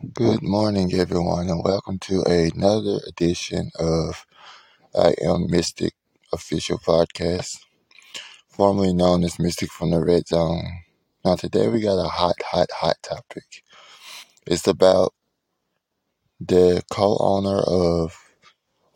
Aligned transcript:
Good 0.00 0.42
morning, 0.42 0.94
everyone, 0.94 1.48
and 1.50 1.64
welcome 1.64 1.98
to 2.00 2.22
another 2.22 3.00
edition 3.08 3.72
of 3.78 4.26
I 4.94 5.14
Am 5.22 5.50
Mystic 5.50 5.94
official 6.32 6.78
podcast, 6.78 7.58
formerly 8.48 8.94
known 8.94 9.24
as 9.24 9.38
Mystic 9.38 9.70
from 9.72 9.90
the 9.90 10.04
Red 10.04 10.28
Zone. 10.28 10.64
Now, 11.24 11.36
today 11.36 11.68
we 11.68 11.80
got 11.80 11.98
a 12.04 12.08
hot, 12.08 12.36
hot, 12.42 12.70
hot 12.72 12.96
topic. 13.02 13.64
It's 14.46 14.66
about 14.68 15.14
the 16.40 16.82
co 16.92 17.18
owner 17.20 17.58
of 17.58 18.16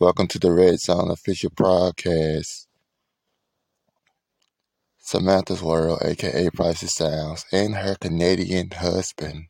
Welcome 0.00 0.29
to 0.29 0.39
the 0.39 0.53
Red 0.53 0.80
Zone 0.80 1.11
official 1.11 1.50
podcast, 1.50 2.66
Samantha's 4.98 5.62
World, 5.62 6.00
aka 6.05 6.50
Prices 6.50 6.95
Sounds, 6.95 7.45
and 7.53 7.77
her 7.77 7.96
Canadian 8.00 8.71
husband, 8.71 9.46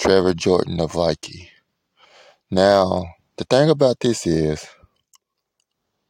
Trevor 0.00 0.32
Jordan 0.32 0.80
of 0.80 0.92
Likee. 0.92 1.50
Now, 2.50 3.04
the 3.36 3.44
thing 3.44 3.68
about 3.68 4.00
this 4.00 4.26
is, 4.26 4.66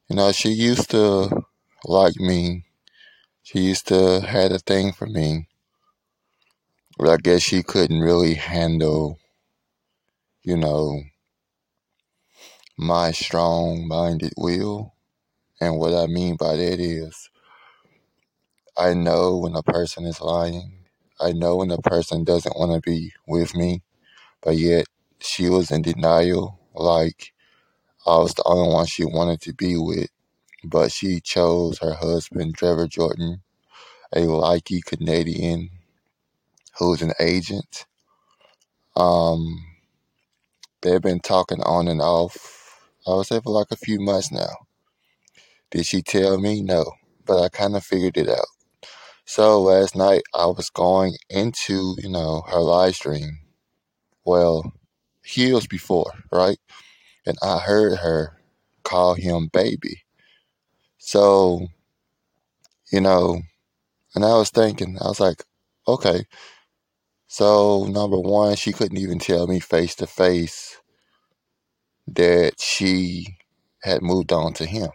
you 0.09 0.15
know, 0.15 0.31
she 0.31 0.51
used 0.51 0.91
to 0.93 1.43
like 1.85 2.15
me. 2.17 2.67
She 3.43 3.59
used 3.59 3.89
to 3.89 4.21
had 4.21 4.53
a 4.53 4.61
thing 4.61 4.93
for 4.93 5.07
me. 5.07 5.49
But 6.99 7.09
I 7.09 7.17
guess 7.17 7.43
she 7.43 7.65
couldn't 7.65 8.01
really 8.01 8.35
handle, 8.35 9.19
you 10.45 10.57
know, 10.57 11.03
my 12.79 13.11
strong 13.11 13.89
minded 13.89 14.35
will. 14.37 14.95
And 15.61 15.79
what 15.79 15.95
I 15.95 16.07
mean 16.07 16.37
by 16.37 16.55
that 16.55 16.79
is 16.79 17.29
I 18.77 18.95
know 18.95 19.39
when 19.39 19.57
a 19.57 19.65
person 19.65 20.07
is 20.07 20.21
lying. 20.21 20.80
I 21.21 21.33
know 21.33 21.57
when 21.57 21.71
a 21.71 21.79
person 21.79 22.25
doesn't 22.25 22.59
want 22.59 22.73
to 22.73 22.81
be 22.91 23.13
with 23.29 23.55
me. 23.57 23.83
But 24.43 24.57
yet 24.57 24.87
she 25.21 25.49
was 25.51 25.71
in 25.71 25.83
denial, 25.83 26.59
like 26.75 27.33
I 28.07 28.19
was 28.19 28.35
the 28.35 28.45
only 28.47 28.73
one 28.73 28.87
she 28.87 29.05
wanted 29.05 29.41
to 29.43 29.55
be 29.55 29.77
with. 29.77 30.11
But 30.65 30.93
she 30.93 31.21
chose 31.21 31.79
her 31.81 31.95
husband, 31.95 32.57
Trevor 32.57 32.87
Jordan, 32.89 33.43
a 34.13 34.21
Likee 34.21 34.85
Canadian 34.85 35.71
who's 36.79 37.03
an 37.03 37.13
agent. 37.21 37.87
Um, 38.97 39.65
they've 40.83 41.03
been 41.03 41.21
talking 41.21 41.63
on 41.63 41.89
and 41.89 42.03
off. 42.03 42.81
I 43.07 43.15
would 43.15 43.27
say 43.27 43.41
for 43.41 43.53
like 43.53 43.69
a 43.71 43.77
few 43.77 44.01
months 44.01 44.33
now. 44.33 44.67
Did 45.71 45.87
she 45.87 46.03
tell 46.03 46.39
me? 46.39 46.63
No, 46.63 46.93
but 47.27 47.43
I 47.43 47.49
kind 47.51 47.77
of 47.77 47.85
figured 47.85 48.17
it 48.19 48.29
out. 48.29 48.47
So 49.33 49.63
last 49.63 49.95
night 49.95 50.23
I 50.35 50.47
was 50.47 50.71
going 50.71 51.15
into, 51.29 51.95
you 52.03 52.09
know, 52.09 52.43
her 52.49 52.59
live 52.59 52.97
stream. 52.97 53.39
Well, 54.25 54.73
years 55.37 55.69
before, 55.69 56.13
right? 56.33 56.59
And 57.25 57.39
I 57.41 57.61
heard 57.61 57.99
her 57.99 58.41
call 58.83 59.15
him 59.15 59.49
baby. 59.53 60.03
So, 60.99 61.69
you 62.91 63.01
know, 63.01 63.43
and 64.17 64.25
I 64.25 64.35
was 64.35 64.51
thinking, 64.51 64.99
I 65.01 65.07
was 65.07 65.21
like, 65.21 65.45
okay. 65.87 66.25
So, 67.29 67.85
number 67.85 68.19
one, 68.19 68.57
she 68.57 68.73
couldn't 68.73 68.99
even 68.99 69.21
tell 69.21 69.47
me 69.47 69.61
face 69.61 69.95
to 69.95 70.09
face 70.09 70.77
that 72.09 72.55
she 72.61 73.29
had 73.85 74.03
moved 74.03 74.33
on 74.33 74.55
to 74.55 74.67
him. 74.67 74.91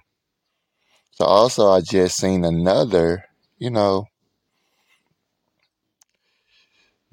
So, 1.11 1.23
also, 1.23 1.69
I 1.69 1.79
just 1.79 2.17
seen 2.17 2.43
another, 2.43 3.23
you 3.57 3.69
know, 3.69 4.07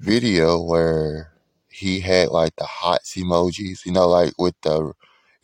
video 0.03 0.61
where 0.61 1.31
he 1.69 2.01
had 2.01 2.27
like 2.27 2.55
the 2.57 2.65
hearts 2.65 3.15
emojis, 3.15 3.85
you 3.85 3.91
know, 3.93 4.07
like 4.07 4.33
with 4.37 4.55
the 4.61 4.93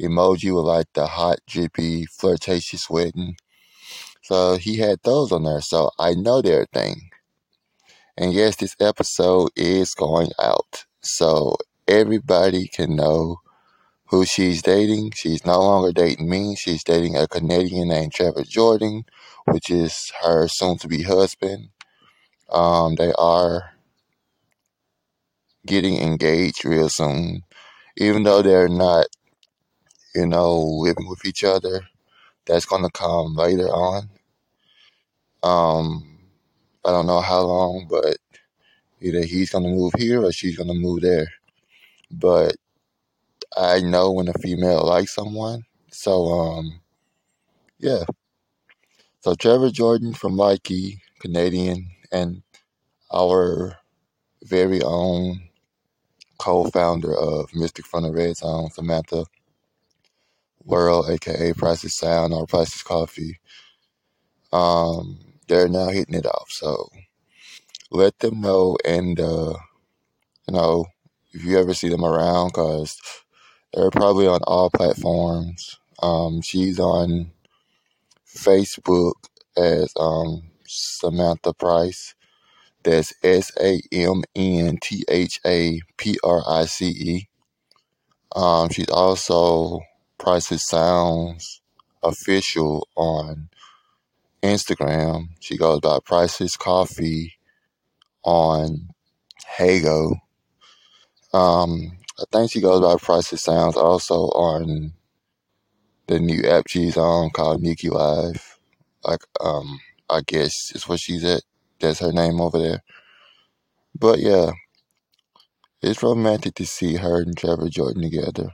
emoji 0.01 0.53
with 0.53 0.65
like 0.65 0.87
the 0.93 1.07
hot, 1.07 1.39
drippy, 1.47 2.05
flirtatious 2.05 2.81
sweating. 2.81 3.37
So 4.21 4.57
he 4.57 4.77
had 4.77 4.99
those 5.03 5.31
on 5.31 5.43
there. 5.43 5.61
So 5.61 5.91
I 5.97 6.13
know 6.13 6.41
they're 6.41 6.63
a 6.63 6.77
thing. 6.77 7.09
And 8.17 8.33
yes, 8.33 8.57
this 8.57 8.75
episode 8.81 9.51
is 9.55 9.93
going 9.93 10.31
out. 10.39 10.85
So 11.01 11.55
everybody 11.87 12.67
can 12.67 12.97
know 12.97 13.37
who 14.07 14.25
she's 14.25 14.61
dating. 14.61 15.13
She's 15.15 15.45
no 15.45 15.61
longer 15.61 15.93
dating 15.93 16.29
me. 16.29 16.57
She's 16.57 16.83
dating 16.83 17.15
a 17.15 17.29
Canadian 17.29 17.87
named 17.87 18.11
Trevor 18.11 18.43
Jordan, 18.43 19.05
which 19.45 19.69
is 19.69 20.11
her 20.21 20.49
soon 20.49 20.77
to 20.79 20.89
be 20.89 21.03
husband. 21.03 21.69
Um, 22.49 22.95
they 22.95 23.13
are 23.17 23.71
getting 25.69 26.01
engaged 26.01 26.65
real 26.65 26.89
soon. 26.89 27.43
Even 27.95 28.23
though 28.23 28.41
they're 28.41 28.67
not, 28.67 29.05
you 30.15 30.25
know, 30.25 30.59
living 30.59 31.07
with 31.07 31.23
each 31.25 31.43
other, 31.43 31.87
that's 32.45 32.65
going 32.65 32.83
to 32.83 32.89
come 32.89 33.35
later 33.35 33.67
on. 33.67 34.09
Um, 35.43 36.17
I 36.83 36.89
don't 36.91 37.05
know 37.07 37.21
how 37.21 37.41
long, 37.41 37.87
but 37.89 38.17
either 38.99 39.23
he's 39.23 39.51
going 39.51 39.63
to 39.63 39.69
move 39.69 39.93
here 39.97 40.23
or 40.23 40.31
she's 40.31 40.57
going 40.57 40.69
to 40.69 40.73
move 40.73 41.01
there. 41.01 41.27
But 42.11 42.55
I 43.55 43.79
know 43.81 44.11
when 44.11 44.27
a 44.27 44.33
female 44.33 44.85
likes 44.85 45.13
someone. 45.13 45.63
So, 45.91 46.27
um, 46.29 46.81
yeah. 47.77 48.05
So 49.21 49.35
Trevor 49.35 49.69
Jordan 49.69 50.13
from 50.15 50.33
Likee, 50.35 50.99
Canadian, 51.19 51.91
and 52.11 52.41
our 53.13 53.77
very 54.43 54.81
own 54.81 55.48
co-founder 56.39 57.15
of 57.15 57.55
Mystic 57.55 57.85
from 57.87 58.03
the 58.03 58.13
Red 58.13 58.37
Zone, 58.37 58.71
Samantha 58.71 59.25
World, 60.65 61.09
aka 61.09 61.53
Prices 61.53 61.95
Sound 61.95 62.33
or 62.33 62.47
Prices 62.47 62.83
Coffee. 62.83 63.39
Um, 64.53 65.19
they're 65.47 65.69
now 65.69 65.89
hitting 65.89 66.15
it 66.15 66.25
off. 66.25 66.49
So 66.51 66.89
let 67.91 68.19
them 68.19 68.41
know, 68.41 68.77
and 68.85 69.19
uh, 69.19 69.55
you 70.47 70.53
know, 70.53 70.87
if 71.31 71.43
you 71.45 71.59
ever 71.59 71.73
see 71.73 71.89
them 71.89 72.05
around, 72.05 72.51
cause 72.53 72.99
they're 73.73 73.91
probably 73.91 74.27
on 74.27 74.41
all 74.47 74.69
platforms. 74.69 75.77
Um, 76.01 76.41
she's 76.41 76.79
on 76.79 77.31
Facebook 78.27 79.13
as 79.57 79.93
um, 79.99 80.43
Samantha 80.67 81.53
Price. 81.53 82.15
That's 82.83 83.13
S 83.23 83.51
A 83.59 83.81
M 83.91 84.23
N 84.35 84.77
T 84.81 85.03
H 85.09 85.39
A 85.45 85.81
P 85.97 86.17
R 86.23 86.41
I 86.47 86.65
C 86.65 86.87
E. 86.87 87.29
Um, 88.35 88.69
she's 88.69 88.89
also 88.89 89.81
Prices 90.17 90.65
Sounds 90.65 91.61
official 92.03 92.87
on 92.95 93.49
Instagram. 94.41 95.29
She 95.39 95.57
goes 95.57 95.81
by 95.81 95.99
Prices 96.05 96.55
Coffee 96.55 97.33
on 98.23 98.89
Hago. 99.57 100.15
Um, 101.33 101.97
I 102.17 102.23
think 102.31 102.51
she 102.51 102.61
goes 102.61 102.81
by 102.81 102.95
Prices 103.03 103.41
Sounds 103.43 103.75
also 103.77 104.15
on 104.29 104.93
the 106.07 106.19
new 106.19 106.43
app 106.49 106.67
she's 106.67 106.97
on 106.97 107.29
called 107.31 107.61
Nikki 107.61 107.89
Live. 107.89 108.59
Like, 109.03 109.21
um, 109.41 109.79
I 110.09 110.21
guess 110.25 110.71
is 110.73 110.87
what 110.87 110.99
she's 110.99 111.23
at. 111.23 111.41
That's 111.81 111.99
her 111.99 112.13
name 112.13 112.41
over 112.41 112.59
there. 112.59 112.83
But 113.99 114.19
yeah, 114.19 114.51
it's 115.81 116.03
romantic 116.03 116.55
to 116.55 116.65
see 116.67 116.95
her 116.97 117.21
and 117.21 117.37
Trevor 117.37 117.69
Jordan 117.69 118.03
together. 118.03 118.51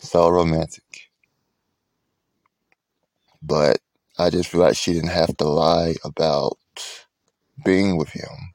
So 0.00 0.28
romantic. 0.28 1.10
But 3.42 3.78
I 4.18 4.30
just 4.30 4.50
feel 4.50 4.62
like 4.62 4.76
she 4.76 4.94
didn't 4.94 5.10
have 5.10 5.36
to 5.38 5.44
lie 5.48 5.96
about 6.04 6.58
being 7.64 7.96
with 7.98 8.10
him 8.10 8.54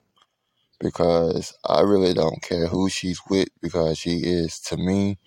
because 0.79 1.53
I 1.65 1.81
really 1.81 2.13
don't 2.13 2.41
care 2.41 2.67
who 2.67 2.89
she's 2.89 3.21
with 3.29 3.49
because 3.61 3.99
she 3.99 4.17
is 4.19 4.59
to 4.61 4.77
me. 4.77 5.19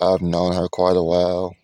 I've 0.00 0.22
known 0.22 0.54
her 0.54 0.68
quite 0.68 0.96
a 0.96 1.02
while. 1.02 1.56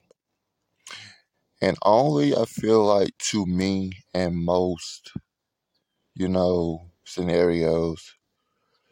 And 1.60 1.76
only 1.84 2.36
I 2.36 2.44
feel 2.46 2.84
like 2.84 3.18
to 3.30 3.46
me 3.46 3.92
and 4.14 4.36
most, 4.36 5.12
you 6.14 6.28
know, 6.28 6.90
scenarios, 7.04 8.14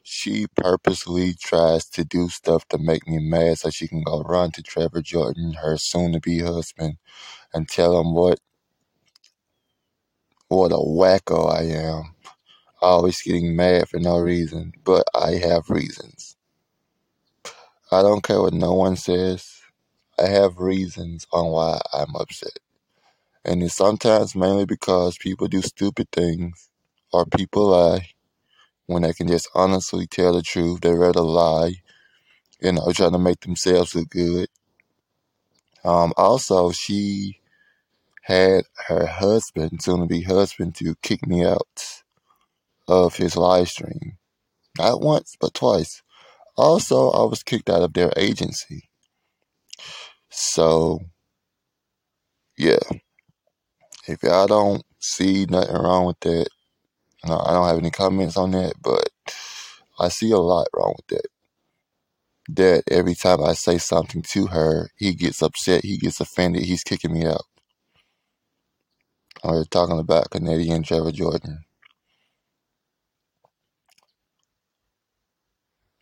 she 0.03 0.47
purposely 0.57 1.35
tries 1.35 1.87
to 1.91 2.05
do 2.05 2.29
stuff 2.29 2.67
to 2.69 2.79
make 2.79 3.07
me 3.09 3.19
mad 3.21 3.59
so 3.59 3.71
she 3.71 3.89
can 3.89 4.03
go 4.03 4.23
run 4.23 4.53
to 4.53 4.63
Trevor 4.63 5.03
Jordan, 5.03 5.55
her 5.63 5.77
soon 5.79 6.13
to 6.15 6.21
be 6.21 6.41
husband, 6.41 6.97
and 7.55 7.69
tell 7.69 8.01
him 8.01 8.15
what 8.15 8.41
what 10.49 10.73
a 10.73 10.77
wacko 10.77 11.51
I 11.53 11.65
am. 11.65 12.15
Always 12.83 13.23
getting 13.23 13.57
mad 13.57 13.89
for 13.89 13.99
no 14.01 14.19
reason, 14.19 14.73
but 14.85 15.05
I 15.15 15.33
have 15.37 15.71
reasons. 15.71 16.37
I 17.93 18.03
don't 18.03 18.23
care 18.25 18.43
what 18.43 18.55
no 18.55 18.75
one 18.75 18.97
says. 18.97 19.54
I 20.19 20.29
have 20.29 20.59
reasons 20.59 21.27
on 21.33 21.51
why 21.51 21.81
I'm 21.93 22.15
upset. 22.17 22.59
And 23.45 23.63
it's 23.63 23.75
sometimes 23.75 24.35
mainly 24.37 24.67
because 24.67 25.19
people 25.19 25.49
do 25.49 25.63
stupid 25.63 26.09
things 26.13 26.69
or 27.13 27.27
people 27.27 27.69
lie 27.69 28.11
when 28.87 29.03
they 29.03 29.13
can 29.13 29.29
just 29.29 29.49
honestly 29.55 30.07
tell 30.07 30.35
the 30.35 30.43
truth. 30.43 30.81
They 30.81 30.93
rather 30.93 31.21
lie, 31.21 31.77
you 32.61 32.73
know, 32.73 32.93
trying 32.93 33.13
to 33.13 33.19
make 33.19 33.41
themselves 33.41 33.95
look 33.95 34.11
good. 34.11 34.49
Um, 35.85 36.13
also, 36.17 36.73
she 36.73 37.41
had 38.23 38.65
her 38.87 39.07
husband, 39.07 39.83
soon 39.83 40.01
to 40.01 40.07
be 40.07 40.23
husband, 40.23 40.75
to 40.77 40.95
kick 41.03 41.27
me 41.27 41.45
out 41.45 42.03
of 42.89 43.17
his 43.17 43.37
live 43.37 43.69
stream. 43.69 44.19
Not 44.79 45.01
once, 45.03 45.37
but 45.41 45.55
twice. 45.55 46.03
Also, 46.57 47.11
I 47.11 47.25
was 47.25 47.43
kicked 47.43 47.71
out 47.71 47.83
of 47.83 47.93
their 47.95 48.13
agency. 48.17 48.89
So, 50.35 51.01
yeah. 52.59 52.79
If 54.07 54.23
y'all 54.23 54.47
don't 54.49 54.83
see 55.01 55.47
nothing 55.49 55.77
wrong 55.77 56.07
with 56.07 56.21
that, 56.21 56.49
no, 57.27 57.39
I 57.39 57.53
don't 57.53 57.69
have 57.69 57.79
any 57.79 57.91
comments 57.91 58.37
on 58.37 58.51
that, 58.53 58.75
but 58.83 59.09
I 59.99 60.09
see 60.09 60.33
a 60.33 60.39
lot 60.39 60.69
wrong 60.75 60.95
with 60.97 61.07
that. 61.09 61.29
That 62.49 62.85
every 62.91 63.15
time 63.15 63.43
I 63.45 63.55
say 63.55 63.79
something 63.79 64.23
to 64.23 64.49
her, 64.49 64.91
he 64.97 65.15
gets 65.15 65.43
upset, 65.43 65.85
he 65.85 65.99
gets 65.99 66.21
offended, 66.21 66.63
he's 66.65 66.83
kicking 66.85 67.13
me 67.15 67.27
out. 67.27 67.45
We're 69.45 69.65
talking 69.65 69.99
about 69.99 70.31
Canadian 70.31 70.83
Trevor 70.83 71.13
Jordan. 71.13 71.65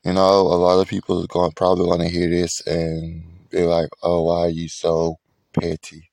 You 0.05 0.15
know, 0.15 0.41
a 0.41 0.59
lot 0.59 0.81
of 0.81 0.89
people 0.89 1.23
are 1.23 1.29
going 1.29 1.53
probably 1.53 1.87
want 1.87 2.03
to 2.03 2.09
hear 2.09 2.29
this 2.31 2.61
and 2.67 3.25
be 3.53 3.63
like, 3.65 3.91
"Oh, 4.03 4.25
why 4.25 4.41
are 4.43 4.51
you 4.51 4.69
so 4.69 5.19
petty?" 5.55 6.11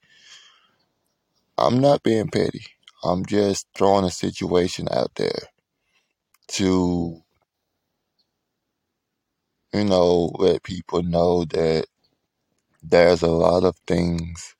I'm 1.57 1.79
not 1.81 2.03
being 2.03 2.29
petty. 2.29 2.65
I'm 3.03 3.25
just 3.25 3.67
throwing 3.77 4.05
a 4.05 4.11
situation 4.11 4.89
out 4.91 5.15
there 5.15 5.43
to, 6.49 7.23
you 9.73 9.85
know, 9.85 10.31
let 10.39 10.63
people 10.63 11.03
know 11.03 11.45
that 11.45 11.85
there's 12.83 13.23
a 13.23 13.27
lot 13.29 13.63
of 13.63 13.75
things 13.87 14.55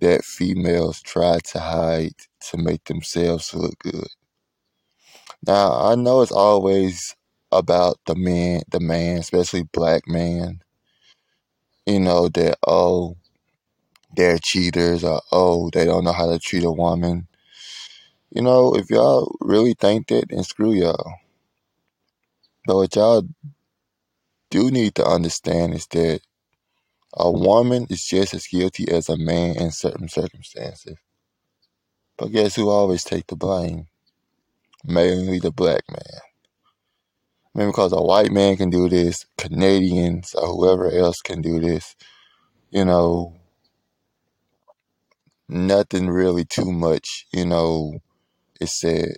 that 0.00 0.24
females 0.24 1.02
try 1.02 1.38
to 1.52 1.60
hide 1.60 2.14
to 2.50 2.58
make 2.58 2.84
themselves 2.84 3.54
look 3.54 3.78
good. 3.80 4.08
Now, 5.46 5.72
I 5.72 5.96
know 5.96 6.22
it's 6.22 6.32
always 6.32 7.16
about 7.52 7.98
the 8.06 8.14
man, 8.16 8.62
the 8.70 8.80
man, 8.80 9.18
especially 9.18 9.64
black 9.64 10.08
man. 10.08 10.62
You 11.86 12.00
know 12.00 12.28
that 12.28 12.58
oh, 12.66 13.16
they're 14.14 14.38
cheaters 14.38 15.04
or 15.04 15.20
oh, 15.32 15.70
they 15.70 15.84
don't 15.84 16.04
know 16.04 16.12
how 16.12 16.30
to 16.30 16.38
treat 16.38 16.64
a 16.64 16.72
woman. 16.72 17.28
You 18.30 18.42
know, 18.42 18.74
if 18.74 18.90
y'all 18.90 19.36
really 19.40 19.74
think 19.74 20.08
that, 20.08 20.26
then 20.30 20.44
screw 20.44 20.72
y'all. 20.72 21.14
But 22.66 22.76
what 22.76 22.96
y'all 22.96 23.24
do 24.50 24.70
need 24.70 24.94
to 24.96 25.04
understand 25.06 25.74
is 25.74 25.86
that 25.88 26.20
a 27.14 27.30
woman 27.30 27.86
is 27.90 28.04
just 28.04 28.34
as 28.34 28.46
guilty 28.46 28.90
as 28.90 29.08
a 29.08 29.16
man 29.16 29.56
in 29.56 29.70
certain 29.70 30.08
circumstances. 30.08 30.96
But 32.16 32.32
guess 32.32 32.56
who 32.56 32.70
always 32.70 33.04
take 33.04 33.26
the 33.26 33.36
blame? 33.36 33.86
Mainly 34.84 35.40
the 35.40 35.52
black 35.52 35.82
man. 35.90 36.31
Mean, 37.54 37.68
because 37.68 37.92
a 37.92 38.02
white 38.02 38.32
man 38.32 38.56
can 38.56 38.70
do 38.70 38.88
this, 38.88 39.26
Canadians 39.38 40.34
or 40.34 40.48
whoever 40.48 40.90
else 40.90 41.20
can 41.20 41.42
do 41.42 41.60
this, 41.60 41.96
you 42.70 42.84
know, 42.84 43.36
nothing 45.48 46.10
really 46.10 46.44
too 46.46 46.72
much, 46.72 47.26
you 47.32 47.46
know, 47.46 48.00
is 48.60 48.72
said. 48.72 49.16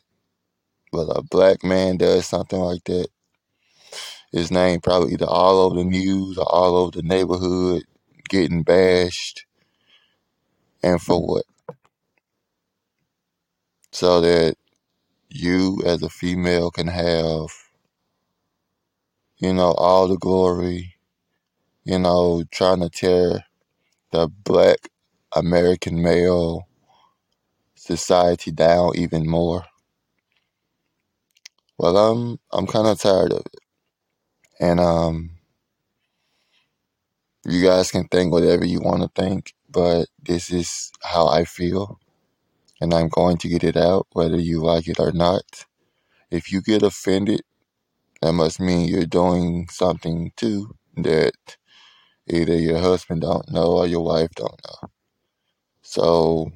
But 0.92 1.08
a 1.16 1.22
black 1.22 1.64
man 1.64 1.98
does 1.98 2.26
something 2.26 2.58
like 2.60 2.84
that, 2.84 3.08
his 4.32 4.50
name 4.50 4.80
probably 4.80 5.12
either 5.14 5.26
all 5.26 5.58
over 5.60 5.76
the 5.76 5.84
news 5.84 6.38
or 6.38 6.46
all 6.52 6.76
over 6.76 6.92
the 6.92 7.02
neighborhood, 7.02 7.84
getting 8.28 8.62
bashed. 8.64 9.46
And 10.82 11.00
for 11.00 11.20
what? 11.26 11.44
So 13.92 14.20
that 14.22 14.56
you 15.30 15.82
as 15.87 16.02
a 16.02 16.10
female 16.10 16.70
can 16.70 16.88
have, 16.88 17.48
you 19.44 19.52
know, 19.52 19.73
all 19.73 20.08
the 20.08 20.17
glory, 20.17 20.96
you 21.85 21.99
know, 21.99 22.44
trying 22.50 22.81
to 22.81 22.88
tear 22.88 23.44
the 24.11 24.26
black 24.29 24.88
American 25.37 26.02
male 26.02 26.67
society 27.75 28.50
down 28.50 28.93
even 28.96 29.29
more. 29.29 29.67
Well, 31.79 31.96
I'm 31.99 32.38
I'm 32.52 32.67
kind 32.67 32.87
of 32.87 32.99
tired 32.99 33.32
of 33.32 33.41
it, 33.41 33.61
and 34.61 34.81
um, 34.81 35.32
you 37.44 37.62
guys 37.62 37.90
can 37.90 38.08
think 38.08 38.32
whatever 38.32 38.64
you 38.64 38.81
want 38.81 39.02
to 39.02 39.23
think, 39.23 39.52
but 39.69 40.06
this 40.23 40.50
is 40.50 40.90
how 41.02 41.29
I 41.29 41.44
feel, 41.44 42.00
and 42.81 42.94
I'm 42.94 43.08
going 43.08 43.37
to 43.38 43.49
get 43.49 43.64
it 43.64 43.76
out 43.76 44.06
whether 44.12 44.40
you 44.40 44.62
like 44.62 44.88
it 44.88 45.00
or 45.00 45.12
not. 45.12 45.67
If 46.31 46.52
you 46.52 46.62
get 46.62 46.82
offended, 46.82 47.43
that 48.25 48.35
must 48.35 48.61
mean 48.61 48.88
you're 48.88 49.06
doing 49.06 49.69
something 49.71 50.32
too 50.37 50.76
that 50.99 51.35
either 52.29 52.56
your 52.56 52.81
husband 52.81 53.23
don't 53.23 53.50
know 53.53 53.79
or 53.79 53.87
your 53.88 54.05
wife 54.05 54.31
don't 54.37 54.61
know. 54.67 54.91
So 55.82 56.53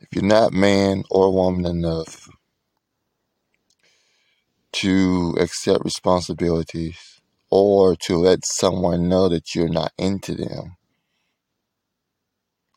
if 0.00 0.08
you're 0.12 0.24
not 0.24 0.52
man 0.52 1.04
or 1.10 1.32
woman 1.34 1.66
enough 1.66 2.28
to 4.72 5.36
accept 5.40 5.84
responsibilities 5.84 7.20
or 7.50 7.96
to 7.96 8.18
let 8.18 8.46
someone 8.46 9.08
know 9.10 9.28
that 9.30 9.56
you're 9.56 9.68
not 9.70 9.92
into 9.98 10.36
them. 10.36 10.76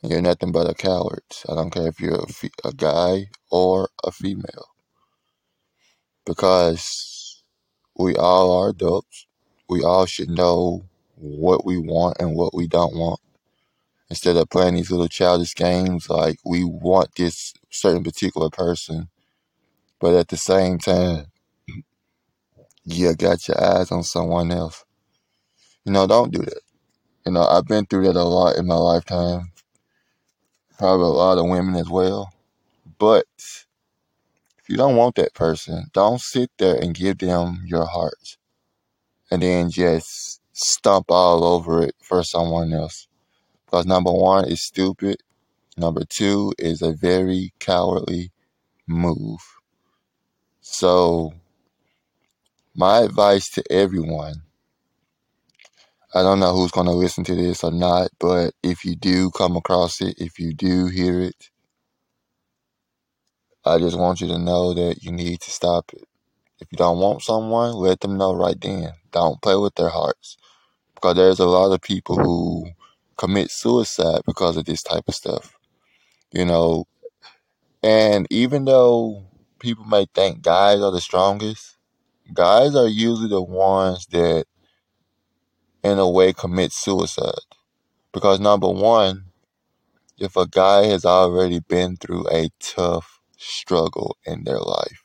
You're 0.04 0.22
nothing 0.24 0.52
but 0.54 0.70
a 0.70 0.76
coward. 0.76 1.24
I 1.50 1.56
don't 1.56 1.72
care 1.72 1.88
if 1.88 2.00
you're 2.02 2.22
a, 2.24 2.28
fe- 2.28 2.52
a 2.66 2.74
guy 2.74 3.28
or 3.52 3.90
a 4.04 4.12
female. 4.12 4.73
Because 6.26 7.44
we 7.98 8.16
all 8.16 8.60
are 8.60 8.70
adults. 8.70 9.28
We 9.70 9.84
all 9.84 10.06
should 10.06 10.30
know 10.30 10.86
what 11.16 11.66
we 11.66 11.78
want 11.78 12.18
and 12.20 12.36
what 12.36 12.54
we 12.54 12.68
don't 12.68 12.96
want. 12.96 13.20
Instead 14.10 14.38
of 14.38 14.50
playing 14.50 14.76
these 14.76 14.92
little 14.92 15.08
childish 15.08 15.56
games 15.56 16.10
like 16.10 16.38
we 16.46 16.64
want 16.64 17.16
this 17.16 17.54
certain 17.70 18.04
particular 18.04 18.50
person, 18.50 19.10
but 20.00 20.14
at 20.14 20.28
the 20.28 20.38
same 20.38 20.78
time, 20.78 21.28
you 22.86 23.16
got 23.16 23.48
your 23.48 23.64
eyes 23.64 23.92
on 23.92 24.04
someone 24.04 24.52
else. 24.52 24.84
You 25.86 25.94
know, 25.94 26.08
don't 26.08 26.32
do 26.32 26.40
that. 26.40 26.62
You 27.26 27.32
know, 27.32 27.44
I've 27.44 27.68
been 27.68 27.86
through 27.86 28.06
that 28.06 28.16
a 28.16 28.24
lot 28.24 28.58
in 28.58 28.68
my 28.68 28.76
lifetime. 28.76 29.52
Probably 30.78 31.06
a 31.06 31.10
lot 31.10 31.38
of 31.38 31.50
women 31.50 31.76
as 31.76 31.90
well. 31.90 32.34
But 33.00 33.26
you 34.74 34.78
don't 34.78 34.96
want 34.96 35.14
that 35.18 35.36
person, 35.36 35.86
don't 35.94 36.20
sit 36.20 36.50
there 36.58 36.76
and 36.76 36.96
give 36.96 37.20
them 37.20 37.62
your 37.68 37.86
heart 37.86 38.38
and 39.30 39.44
then 39.44 39.70
just 39.70 40.42
stomp 40.52 41.12
all 41.12 41.44
over 41.44 41.84
it 41.84 41.94
for 42.02 42.24
someone 42.24 42.74
else. 42.74 43.08
Because 43.66 43.86
number 43.86 44.12
one 44.12 44.46
is 44.46 44.66
stupid. 44.66 45.18
Number 45.78 46.04
two 46.10 46.54
is 46.58 46.82
a 46.82 46.92
very 46.92 47.54
cowardly 47.60 48.32
move. 48.88 49.42
So, 50.62 51.36
my 52.74 53.02
advice 53.02 53.48
to 53.52 53.64
everyone 53.72 54.42
I 56.16 56.24
don't 56.24 56.40
know 56.40 56.56
who's 56.56 56.72
going 56.72 56.88
to 56.88 56.94
listen 56.94 57.24
to 57.26 57.36
this 57.36 57.64
or 57.64 57.72
not, 57.72 58.10
but 58.20 58.56
if 58.64 58.86
you 58.86 58.96
do 58.96 59.30
come 59.30 59.56
across 59.56 60.02
it, 60.02 60.16
if 60.18 60.40
you 60.40 60.56
do 60.56 60.88
hear 60.88 61.22
it, 61.22 61.50
I 63.66 63.78
just 63.80 63.98
want 63.98 64.20
you 64.20 64.28
to 64.28 64.38
know 64.38 64.74
that 64.74 65.04
you 65.04 65.12
need 65.12 65.40
to 65.42 65.50
stop 65.50 65.92
it. 65.94 66.04
If 66.60 66.68
you 66.72 66.78
don't 66.78 67.00
want 67.00 67.22
someone, 67.22 67.74
let 67.74 68.02
them 68.02 68.18
know 68.18 68.36
right 68.36 68.60
then. 68.60 68.92
Don't 69.12 69.42
play 69.42 69.56
with 69.56 69.76
their 69.76 69.90
hearts. 69.90 70.38
Because 70.96 71.16
there's 71.16 71.40
a 71.40 71.46
lot 71.46 71.72
of 71.72 71.82
people 71.82 72.18
who 72.18 72.72
commit 73.16 73.52
suicide 73.52 74.22
because 74.26 74.58
of 74.58 74.66
this 74.66 74.84
type 74.84 75.06
of 75.08 75.16
stuff. 75.16 75.58
You 76.32 76.44
know, 76.44 76.88
and 77.82 78.28
even 78.30 78.66
though 78.66 79.26
people 79.60 79.86
may 79.86 80.08
think 80.14 80.42
guys 80.42 80.82
are 80.82 80.92
the 80.92 81.02
strongest, 81.02 81.78
guys 82.34 82.76
are 82.76 82.88
usually 82.88 83.30
the 83.30 83.42
ones 83.42 84.08
that, 84.08 84.46
in 85.84 86.00
a 86.00 86.10
way, 86.10 86.34
commit 86.34 86.74
suicide. 86.74 87.32
Because 88.12 88.42
number 88.42 88.70
one, 88.70 89.26
if 90.18 90.36
a 90.36 90.48
guy 90.48 90.86
has 90.88 91.06
already 91.06 91.60
been 91.60 91.96
through 91.96 92.28
a 92.30 92.50
tough 92.60 93.13
struggle 93.44 94.18
in 94.26 94.44
their 94.44 94.60
life, 94.60 95.04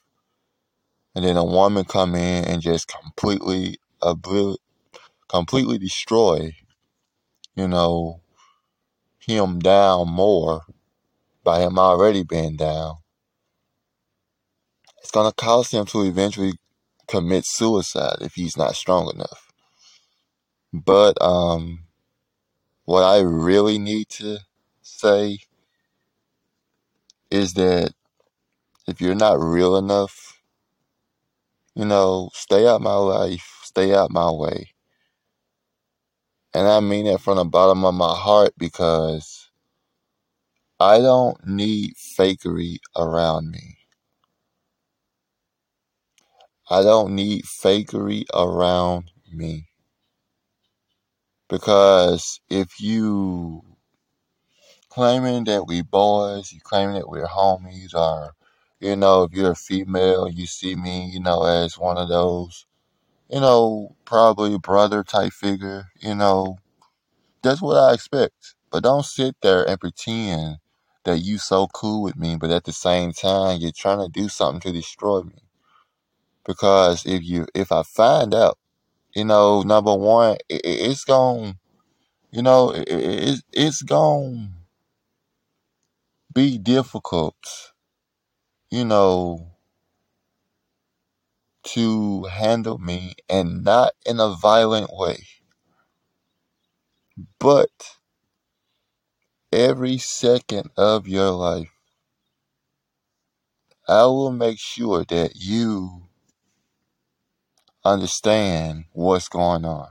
and 1.14 1.24
then 1.24 1.36
a 1.36 1.44
woman 1.44 1.84
come 1.84 2.14
in 2.14 2.44
and 2.44 2.62
just 2.62 2.88
completely 2.88 3.78
completely 5.28 5.78
destroy, 5.78 6.54
you 7.54 7.68
know, 7.68 8.20
him 9.18 9.58
down 9.58 10.08
more 10.08 10.62
by 11.44 11.60
him 11.60 11.78
already 11.78 12.22
being 12.22 12.56
down, 12.56 12.96
it's 14.98 15.10
to 15.30 15.34
cause 15.34 15.70
him 15.70 15.86
to 15.86 16.02
eventually 16.02 16.52
commit 17.06 17.44
suicide 17.46 18.16
if 18.20 18.34
he's 18.34 18.56
not 18.56 18.76
strong 18.76 19.10
enough. 19.14 19.52
But 20.72 21.20
um, 21.22 21.84
what 22.84 23.02
I 23.02 23.20
really 23.20 23.78
need 23.78 24.08
to 24.10 24.38
say 24.82 25.38
is 27.30 27.54
that 27.54 27.92
if 28.88 29.02
you're 29.02 29.14
not 29.14 29.38
real 29.38 29.76
enough, 29.76 30.40
you 31.74 31.84
know, 31.84 32.30
stay 32.32 32.66
out 32.66 32.80
my 32.80 32.94
life, 32.94 33.60
stay 33.62 33.94
out 33.94 34.10
my 34.10 34.30
way. 34.30 34.70
And 36.54 36.66
I 36.66 36.80
mean 36.80 37.04
that 37.04 37.20
from 37.20 37.36
the 37.36 37.44
bottom 37.44 37.84
of 37.84 37.94
my 37.94 38.14
heart 38.14 38.54
because 38.56 39.50
I 40.80 41.00
don't 41.00 41.36
need 41.46 41.92
fakery 41.96 42.78
around 42.96 43.50
me. 43.50 43.76
I 46.70 46.82
don't 46.82 47.14
need 47.14 47.44
fakery 47.44 48.24
around 48.34 49.10
me. 49.30 49.68
Because 51.50 52.40
if 52.48 52.80
you 52.80 53.62
claiming 54.88 55.44
that 55.44 55.66
we 55.66 55.82
boys, 55.82 56.52
you 56.52 56.60
claiming 56.62 56.94
that 56.94 57.08
we're 57.08 57.26
homies, 57.26 57.94
or 57.94 58.34
you 58.80 58.96
know, 58.96 59.24
if 59.24 59.32
you're 59.32 59.52
a 59.52 59.56
female, 59.56 60.28
you 60.28 60.46
see 60.46 60.74
me, 60.76 61.10
you 61.12 61.20
know, 61.20 61.44
as 61.44 61.78
one 61.78 61.98
of 61.98 62.08
those, 62.08 62.66
you 63.30 63.40
know, 63.40 63.96
probably 64.04 64.58
brother 64.58 65.04
type 65.04 65.32
figure, 65.32 65.86
you 66.00 66.14
know, 66.14 66.58
that's 67.42 67.62
what 67.62 67.76
I 67.76 67.94
expect. 67.94 68.54
But 68.70 68.82
don't 68.84 69.04
sit 69.04 69.36
there 69.42 69.68
and 69.68 69.80
pretend 69.80 70.58
that 71.04 71.18
you 71.20 71.38
so 71.38 71.68
cool 71.68 72.02
with 72.02 72.16
me, 72.16 72.36
but 72.36 72.50
at 72.50 72.64
the 72.64 72.72
same 72.72 73.12
time 73.12 73.60
you're 73.60 73.72
trying 73.72 74.00
to 74.00 74.08
do 74.08 74.28
something 74.28 74.60
to 74.62 74.72
destroy 74.72 75.22
me. 75.22 75.42
Because 76.46 77.06
if 77.06 77.22
you 77.22 77.46
if 77.54 77.70
I 77.72 77.82
find 77.82 78.34
out, 78.34 78.58
you 79.14 79.24
know, 79.24 79.62
number 79.62 79.94
one, 79.94 80.38
it, 80.48 80.62
it's 80.64 81.04
gone, 81.04 81.58
you 82.32 82.42
know, 82.42 82.70
it, 82.72 82.88
it, 82.88 83.42
it's 83.52 83.82
gone 83.82 84.54
be 86.32 86.58
difficult, 86.58 87.72
you 88.70 88.84
know, 88.84 89.52
to 91.64 92.24
handle 92.24 92.78
me 92.78 93.14
and 93.28 93.64
not 93.64 93.92
in 94.06 94.20
a 94.20 94.34
violent 94.34 94.90
way. 94.92 95.26
But 97.38 97.70
every 99.52 99.98
second 99.98 100.70
of 100.76 101.08
your 101.08 101.30
life, 101.30 101.70
I 103.88 104.04
will 104.04 104.32
make 104.32 104.58
sure 104.58 105.04
that 105.04 105.36
you 105.36 106.08
understand 107.84 108.84
what's 108.92 109.28
going 109.28 109.64
on. 109.64 109.88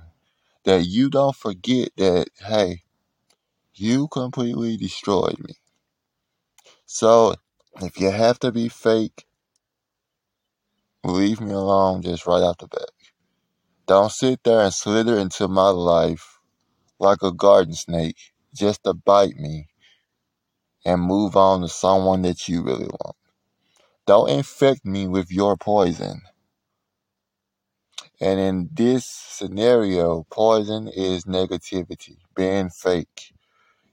That 0.65 0.85
you 0.85 1.09
don't 1.09 1.35
forget 1.35 1.89
that, 1.97 2.27
hey, 2.39 2.83
you 3.73 4.07
completely 4.09 4.77
destroyed 4.77 5.39
me. 5.39 5.55
So 6.85 7.35
if 7.81 7.99
you 7.99 8.11
have 8.11 8.39
to 8.39 8.51
be 8.51 8.69
fake, 8.69 9.25
leave 11.03 11.39
me 11.41 11.51
alone 11.51 12.01
just 12.01 12.25
right 12.25 12.41
off 12.41 12.57
the 12.57 12.67
bat. 12.67 12.89
Don't 13.85 14.11
sit 14.11 14.43
there 14.43 14.61
and 14.61 14.73
slither 14.73 15.17
into 15.17 15.47
my 15.47 15.69
life 15.69 16.39
like 16.99 17.21
a 17.21 17.31
garden 17.31 17.73
snake 17.73 18.17
just 18.53 18.83
to 18.83 18.93
bite 18.93 19.35
me 19.35 19.67
and 20.85 21.01
move 21.01 21.35
on 21.35 21.61
to 21.61 21.67
someone 21.67 22.21
that 22.23 22.47
you 22.47 22.63
really 22.63 22.87
want. 22.87 23.15
Don't 24.05 24.29
infect 24.29 24.85
me 24.85 25.07
with 25.07 25.31
your 25.31 25.57
poison. 25.57 26.21
And 28.19 28.39
in 28.39 28.69
this 28.73 29.05
scenario, 29.05 30.25
poison 30.31 30.87
is 30.87 31.25
negativity, 31.25 32.17
being 32.35 32.69
fake, 32.69 33.33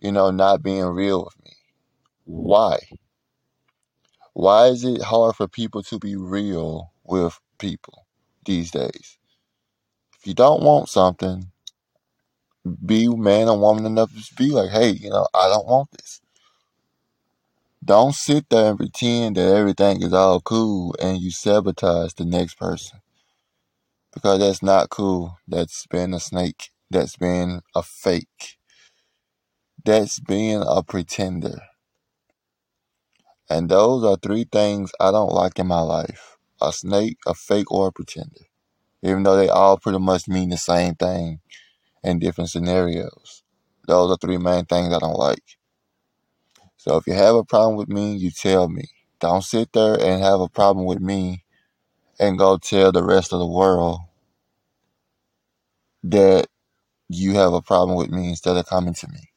you 0.00 0.12
know, 0.12 0.31
not 0.31 0.62
being 0.62 0.87
real 0.87 1.25
with 1.25 1.45
me. 1.45 1.53
Why? 2.25 2.79
Why 4.35 4.69
is 4.69 4.85
it 4.85 5.03
hard 5.03 5.37
for 5.37 5.49
people 5.49 5.83
to 5.85 6.00
be 6.00 6.17
real 6.17 6.93
with 7.05 7.41
people 7.59 8.07
these 8.47 8.73
days? 8.73 9.19
If 10.19 10.26
you 10.26 10.35
don't 10.35 10.62
want 10.62 10.88
something, 10.88 11.53
be 12.87 13.09
man 13.09 13.49
or 13.49 13.59
woman 13.59 13.87
enough 13.87 14.12
to 14.14 14.35
be 14.37 14.50
like, 14.50 14.71
hey, 14.71 14.91
you 14.91 15.11
know, 15.11 15.29
I 15.35 15.49
don't 15.49 15.67
want 15.67 15.91
this. 15.93 16.21
Don't 17.85 18.14
sit 18.14 18.49
there 18.50 18.71
and 18.71 18.79
pretend 18.79 19.37
that 19.37 19.55
everything 19.57 20.03
is 20.03 20.12
all 20.12 20.41
cool 20.41 20.95
and 21.03 21.21
you 21.21 21.31
sabotage 21.31 22.14
the 22.14 22.25
next 22.26 22.57
person. 22.59 23.00
Because 24.14 24.41
that's 24.41 24.62
not 24.62 24.91
cool. 24.91 25.38
That's 25.49 25.87
being 25.88 26.14
a 26.14 26.21
snake. 26.21 26.71
That's 26.91 27.17
being 27.17 27.62
a 27.75 27.83
fake. 27.83 28.59
That's 29.85 30.21
being 30.21 30.62
a 30.67 30.83
pretender. 30.83 31.61
And 33.54 33.68
those 33.70 34.02
are 34.04 34.16
three 34.16 34.46
things 34.50 34.90
I 34.99 35.12
don't 35.12 35.32
like 35.32 35.61
in 35.61 35.68
my 35.68 35.80
life 35.80 36.38
a 36.61 36.73
snake, 36.73 37.18
a 37.26 37.34
fake, 37.34 37.70
or 37.70 37.88
a 37.88 37.92
pretender. 37.92 38.49
Even 39.02 39.23
though 39.23 39.37
they 39.37 39.49
all 39.49 39.78
pretty 39.78 40.00
much 40.00 40.26
mean 40.28 40.50
the 40.50 40.58
same 40.58 40.96
thing 40.96 41.40
in 42.02 42.18
different 42.18 42.50
scenarios. 42.50 43.44
Those 43.87 44.11
are 44.11 44.18
three 44.18 44.38
main 44.38 44.64
things 44.64 44.92
I 44.92 44.99
don't 44.99 45.18
like. 45.18 45.44
So 46.78 46.96
if 46.96 47.06
you 47.06 47.14
have 47.14 47.37
a 47.37 47.44
problem 47.44 47.76
with 47.76 47.88
me, 47.88 48.16
you 48.16 48.32
tell 48.32 48.68
me. 48.68 48.90
Don't 49.20 49.44
sit 49.44 49.73
there 49.73 49.94
and 49.94 50.23
have 50.23 50.40
a 50.40 50.49
problem 50.49 50.87
with 50.87 51.00
me 51.00 51.44
and 52.18 52.38
go 52.38 52.58
tell 52.58 52.92
the 52.92 53.04
rest 53.04 53.32
of 53.32 53.38
the 53.38 53.46
world 53.46 54.00
that 56.04 56.49
you 57.08 57.34
have 57.34 57.54
a 57.54 57.62
problem 57.62 57.96
with 57.96 58.11
me 58.11 58.30
instead 58.30 58.56
of 58.56 58.66
coming 58.66 58.94
to 58.94 59.08
me. 59.08 59.30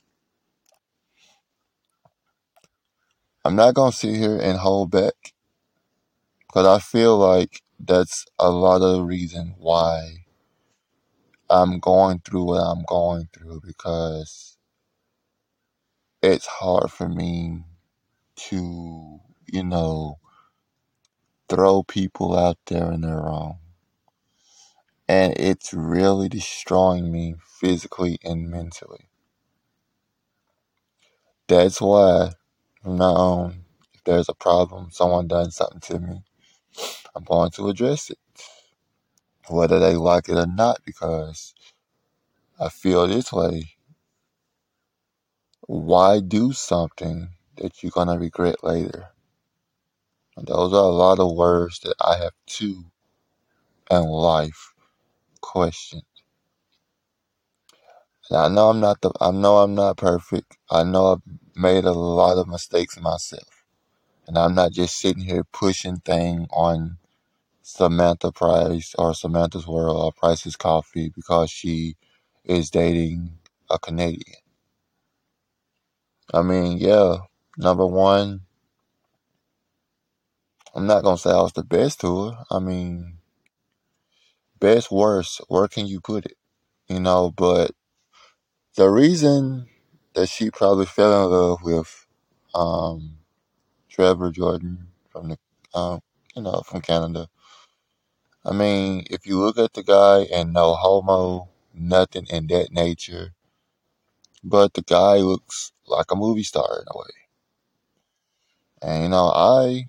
I'm 3.47 3.55
not 3.55 3.75
going 3.75 3.93
to 3.93 3.97
sit 3.97 4.13
here 4.13 4.37
and 4.37 4.57
hold 4.57 4.91
back 4.91 5.33
because 6.47 6.67
I 6.67 6.79
feel 6.79 7.17
like 7.17 7.61
that's 7.79 8.25
a 8.37 8.49
lot 8.51 8.81
of 8.81 8.97
the 8.97 9.03
reason 9.05 9.55
why 9.57 10.25
I'm 11.49 11.79
going 11.79 12.19
through 12.25 12.43
what 12.43 12.59
I'm 12.59 12.83
going 12.89 13.29
through 13.31 13.61
because 13.65 14.57
it's 16.21 16.45
hard 16.45 16.91
for 16.91 17.07
me 17.07 17.63
to, 18.49 19.19
you 19.45 19.63
know, 19.63 20.19
throw 21.47 21.83
people 21.83 22.37
out 22.37 22.57
there 22.65 22.91
in 22.91 22.99
their 22.99 23.15
wrong. 23.15 23.59
And 25.07 25.35
it's 25.37 25.73
really 25.73 26.27
destroying 26.27 27.13
me 27.13 27.35
physically 27.61 28.19
and 28.25 28.49
mentally. 28.51 29.07
That's 31.47 31.79
why 31.79 32.31
now 32.85 33.03
on, 33.15 33.45
um, 33.47 33.65
if 33.93 34.03
there's 34.05 34.29
a 34.29 34.33
problem, 34.35 34.89
someone 34.91 35.27
done 35.27 35.51
something 35.51 35.81
to 35.81 35.99
me, 35.99 36.23
I'm 37.15 37.23
going 37.23 37.51
to 37.51 37.69
address 37.69 38.09
it. 38.11 38.19
Whether 39.49 39.79
they 39.79 39.95
like 39.95 40.29
it 40.29 40.37
or 40.37 40.47
not, 40.47 40.81
because 40.85 41.53
I 42.59 42.69
feel 42.69 43.07
this 43.07 43.33
way. 43.33 43.69
Why 45.67 46.19
do 46.21 46.53
something 46.53 47.29
that 47.57 47.83
you're 47.83 47.91
going 47.91 48.09
to 48.09 48.19
regret 48.19 48.63
later? 48.63 49.09
And 50.37 50.47
those 50.47 50.73
are 50.73 50.83
a 50.83 50.89
lot 50.89 51.19
of 51.19 51.35
words 51.35 51.79
that 51.81 51.95
I 52.01 52.17
have 52.17 52.33
to 52.47 52.85
in 53.91 54.03
life 54.05 54.73
questioned. 55.41 56.03
And 58.29 58.37
I 58.39 58.47
know 58.49 58.69
I'm 58.69 58.79
not 58.81 59.01
the 59.01 59.11
I 59.21 59.31
know 59.31 59.57
I'm 59.59 59.75
not 59.75 59.97
perfect. 59.97 60.57
I 60.71 60.83
know 60.83 61.13
I've 61.13 61.46
made 61.57 61.85
a 61.85 61.93
lot 61.93 62.37
of 62.37 62.47
mistakes 62.47 62.99
myself. 62.99 63.65
And 64.27 64.37
I'm 64.37 64.55
not 64.55 64.73
just 64.73 64.97
sitting 64.97 65.23
here 65.23 65.43
pushing 65.43 65.97
thing 65.97 66.47
on 66.51 66.97
Samantha 67.61 68.31
Price 68.31 68.95
or 68.97 69.13
Samantha's 69.13 69.67
World 69.67 69.97
or 69.97 70.11
Price's 70.13 70.55
Coffee 70.55 71.11
because 71.15 71.51
she 71.51 71.95
is 72.45 72.69
dating 72.69 73.39
a 73.69 73.79
Canadian. 73.79 74.37
I 76.33 76.41
mean, 76.41 76.77
yeah, 76.77 77.17
number 77.57 77.85
one, 77.85 78.41
I'm 80.75 80.87
not 80.87 81.03
gonna 81.03 81.17
say 81.17 81.31
I 81.31 81.41
was 81.41 81.53
the 81.53 81.63
best 81.63 82.01
to 82.01 82.29
her. 82.29 82.37
I 82.51 82.59
mean, 82.59 83.19
best, 84.59 84.91
worst, 84.91 85.41
where 85.47 85.67
can 85.67 85.87
you 85.87 86.01
put 86.01 86.25
it? 86.25 86.37
You 86.87 86.99
know, 86.99 87.31
but 87.31 87.71
the 88.77 88.89
reason 88.89 89.67
that 90.17 90.29
she 90.29 90.51
probably 90.51 90.87
fell 90.87 91.25
in 91.25 91.31
love 91.31 91.63
with 91.63 92.07
um, 92.55 93.19
Trevor 93.89 94.31
Jordan 94.31 94.87
from 95.11 95.29
the, 95.29 95.39
um, 95.75 96.01
you 96.35 96.43
know, 96.43 96.63
from 96.65 96.81
Canada. 96.81 97.29
I 98.45 98.53
mean, 98.53 99.05
if 99.11 99.27
you 99.27 99.39
look 99.39 99.59
at 99.59 99.73
the 99.73 99.83
guy 99.83 100.21
and 100.33 100.53
no 100.53 100.73
homo, 100.73 101.49
nothing 101.73 102.27
in 102.31 102.47
that 102.47 102.71
nature, 102.73 103.35
but 104.43 104.73
the 104.73 104.83
guy 104.83 105.17
looks 105.17 105.73
like 105.87 106.11
a 106.11 106.15
movie 106.15 106.43
star 106.43 106.79
in 106.81 106.85
a 106.89 106.97
way. 106.97 107.11
And 108.81 109.03
you 109.03 109.09
know, 109.09 109.27
I, 109.27 109.87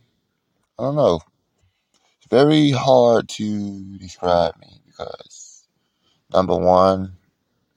I 0.79 0.85
don't 0.85 0.97
know. 0.97 1.21
It's 2.19 2.29
very 2.31 2.71
hard 2.73 3.29
to 3.31 3.99
describe 3.99 4.57
me 4.59 4.83
because 4.87 5.65
number 6.33 6.57
one, 6.57 7.15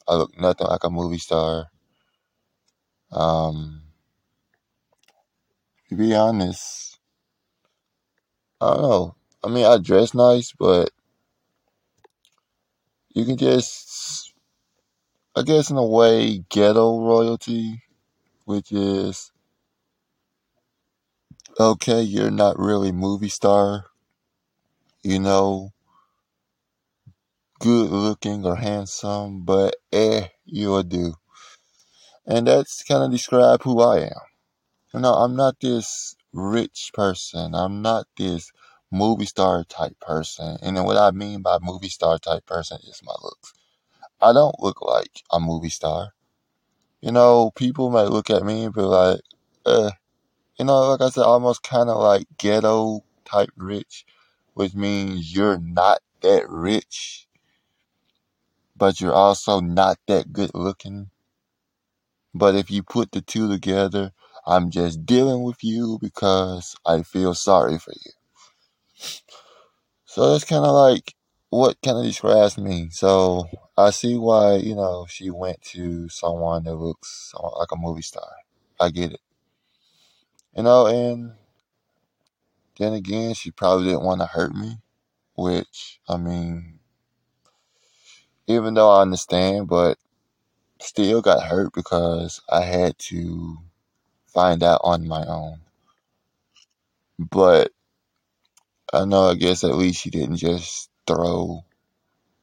I 0.07 0.15
look 0.15 0.39
nothing 0.39 0.67
like 0.67 0.83
a 0.83 0.91
movie 0.91 1.19
star. 1.19 1.69
Um, 3.11 3.81
to 5.89 5.95
be 5.95 6.15
honest, 6.15 6.99
I 8.61 8.73
don't 8.73 8.81
know. 8.81 9.15
I 9.43 9.49
mean, 9.49 9.65
I 9.65 9.77
dress 9.77 10.13
nice, 10.13 10.53
but 10.57 10.91
you 13.13 13.25
can 13.25 13.37
just, 13.37 14.33
I 15.35 15.43
guess, 15.43 15.69
in 15.69 15.77
a 15.77 15.85
way, 15.85 16.39
ghetto 16.49 17.01
royalty, 17.05 17.83
which 18.45 18.71
is 18.71 19.31
okay, 21.59 22.01
you're 22.01 22.31
not 22.31 22.59
really 22.59 22.91
movie 22.91 23.29
star, 23.29 23.85
you 25.03 25.19
know, 25.19 25.71
good 27.59 27.89
looking 27.91 28.45
or 28.45 28.57
handsome, 28.57 29.43
but 29.45 29.75
eh, 29.93 30.27
you'll 30.45 30.83
do. 30.83 31.13
And 32.25 32.47
that's 32.47 32.83
kind 32.83 33.03
of 33.03 33.11
describe 33.11 33.63
who 33.63 33.81
I 33.81 34.01
am. 34.01 34.21
You 34.93 34.99
know, 34.99 35.13
I'm 35.13 35.35
not 35.35 35.59
this 35.59 36.15
rich 36.33 36.91
person. 36.93 37.55
I'm 37.55 37.81
not 37.81 38.07
this 38.17 38.51
movie 38.91 39.25
star 39.25 39.63
type 39.63 39.99
person. 39.99 40.57
And 40.61 40.77
then 40.77 40.83
what 40.85 40.97
I 40.97 41.11
mean 41.11 41.41
by 41.41 41.59
movie 41.61 41.89
star 41.89 42.19
type 42.19 42.45
person 42.45 42.79
is 42.87 43.01
my 43.03 43.13
looks. 43.23 43.53
I 44.21 44.33
don't 44.33 44.59
look 44.59 44.81
like 44.81 45.23
a 45.31 45.39
movie 45.39 45.69
star. 45.69 46.13
You 47.01 47.11
know, 47.11 47.51
people 47.55 47.89
might 47.89 48.09
look 48.09 48.29
at 48.29 48.43
me 48.43 48.65
and 48.65 48.73
be 48.73 48.81
like, 48.81 49.21
uh, 49.65 49.91
you 50.57 50.65
know, 50.65 50.91
like 50.91 51.01
I 51.01 51.09
said, 51.09 51.23
almost 51.23 51.63
kind 51.63 51.89
of 51.89 51.97
like 51.97 52.27
ghetto 52.37 53.03
type 53.25 53.49
rich, 53.57 54.05
which 54.53 54.75
means 54.75 55.35
you're 55.35 55.57
not 55.57 56.01
that 56.21 56.47
rich, 56.49 57.27
but 58.75 59.01
you're 59.01 59.13
also 59.13 59.59
not 59.59 59.97
that 60.07 60.33
good 60.33 60.51
looking. 60.53 61.09
But 62.33 62.55
if 62.55 62.71
you 62.71 62.83
put 62.83 63.11
the 63.11 63.21
two 63.21 63.49
together, 63.49 64.11
I'm 64.45 64.69
just 64.69 65.05
dealing 65.05 65.43
with 65.43 65.63
you 65.63 65.97
because 66.01 66.75
I 66.85 67.03
feel 67.03 67.33
sorry 67.33 67.77
for 67.77 67.93
you. 67.93 68.11
So 70.05 70.31
that's 70.31 70.43
kind 70.45 70.65
of 70.65 70.73
like 70.73 71.15
what 71.49 71.81
of 71.97 72.03
describes 72.03 72.57
me. 72.57 72.89
So 72.91 73.45
I 73.77 73.91
see 73.91 74.17
why, 74.17 74.55
you 74.55 74.75
know, 74.75 75.05
she 75.09 75.29
went 75.29 75.61
to 75.73 76.09
someone 76.09 76.63
that 76.65 76.75
looks 76.75 77.33
like 77.57 77.71
a 77.71 77.77
movie 77.77 78.01
star. 78.01 78.29
I 78.79 78.89
get 78.89 79.13
it. 79.13 79.21
You 80.55 80.63
know, 80.63 80.87
and 80.87 81.33
then 82.77 82.93
again, 82.93 83.33
she 83.33 83.51
probably 83.51 83.85
didn't 83.85 84.03
want 84.03 84.21
to 84.21 84.27
hurt 84.27 84.53
me, 84.53 84.77
which, 85.35 85.99
I 86.09 86.17
mean, 86.17 86.79
even 88.47 88.73
though 88.73 88.89
I 88.89 89.01
understand, 89.01 89.67
but 89.67 89.97
still 90.81 91.21
got 91.21 91.43
hurt 91.43 91.73
because 91.73 92.41
I 92.51 92.61
had 92.63 92.97
to 92.99 93.57
find 94.27 94.63
out 94.63 94.81
on 94.83 95.07
my 95.07 95.25
own. 95.25 95.61
But 97.19 97.71
I 98.93 99.05
know, 99.05 99.29
I 99.29 99.35
guess 99.35 99.63
at 99.63 99.75
least 99.75 100.01
she 100.01 100.09
didn't 100.09 100.37
just 100.37 100.89
throw 101.07 101.63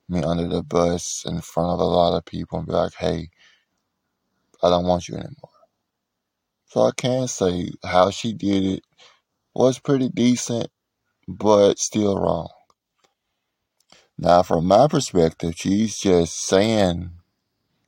me 0.09 0.23
under 0.23 0.49
the 0.49 0.63
bus 0.63 1.25
in 1.27 1.41
front 1.41 1.71
of 1.73 1.81
a 1.81 1.85
lot 1.85 2.17
of 2.17 2.25
people 2.25 2.59
and 2.59 2.67
be 2.69 2.75
like, 2.75 2.95
hey, 2.95 3.31
I 4.63 4.71
don't 4.71 4.87
want 4.87 5.09
you 5.09 5.17
anymore. 5.17 5.51
So 6.67 6.83
I 6.83 6.91
can 6.97 7.29
say 7.29 7.71
how 7.85 8.11
she 8.11 8.33
did 8.35 8.65
it 8.65 8.85
was 9.55 9.79
pretty 9.79 10.09
decent, 10.11 10.69
but 11.29 11.79
still 11.79 12.19
wrong. 12.19 12.49
Now, 14.19 14.43
from 14.43 14.67
my 14.67 14.89
perspective, 14.89 15.55
she's 15.57 15.99
just 15.99 16.41
saying 16.47 17.11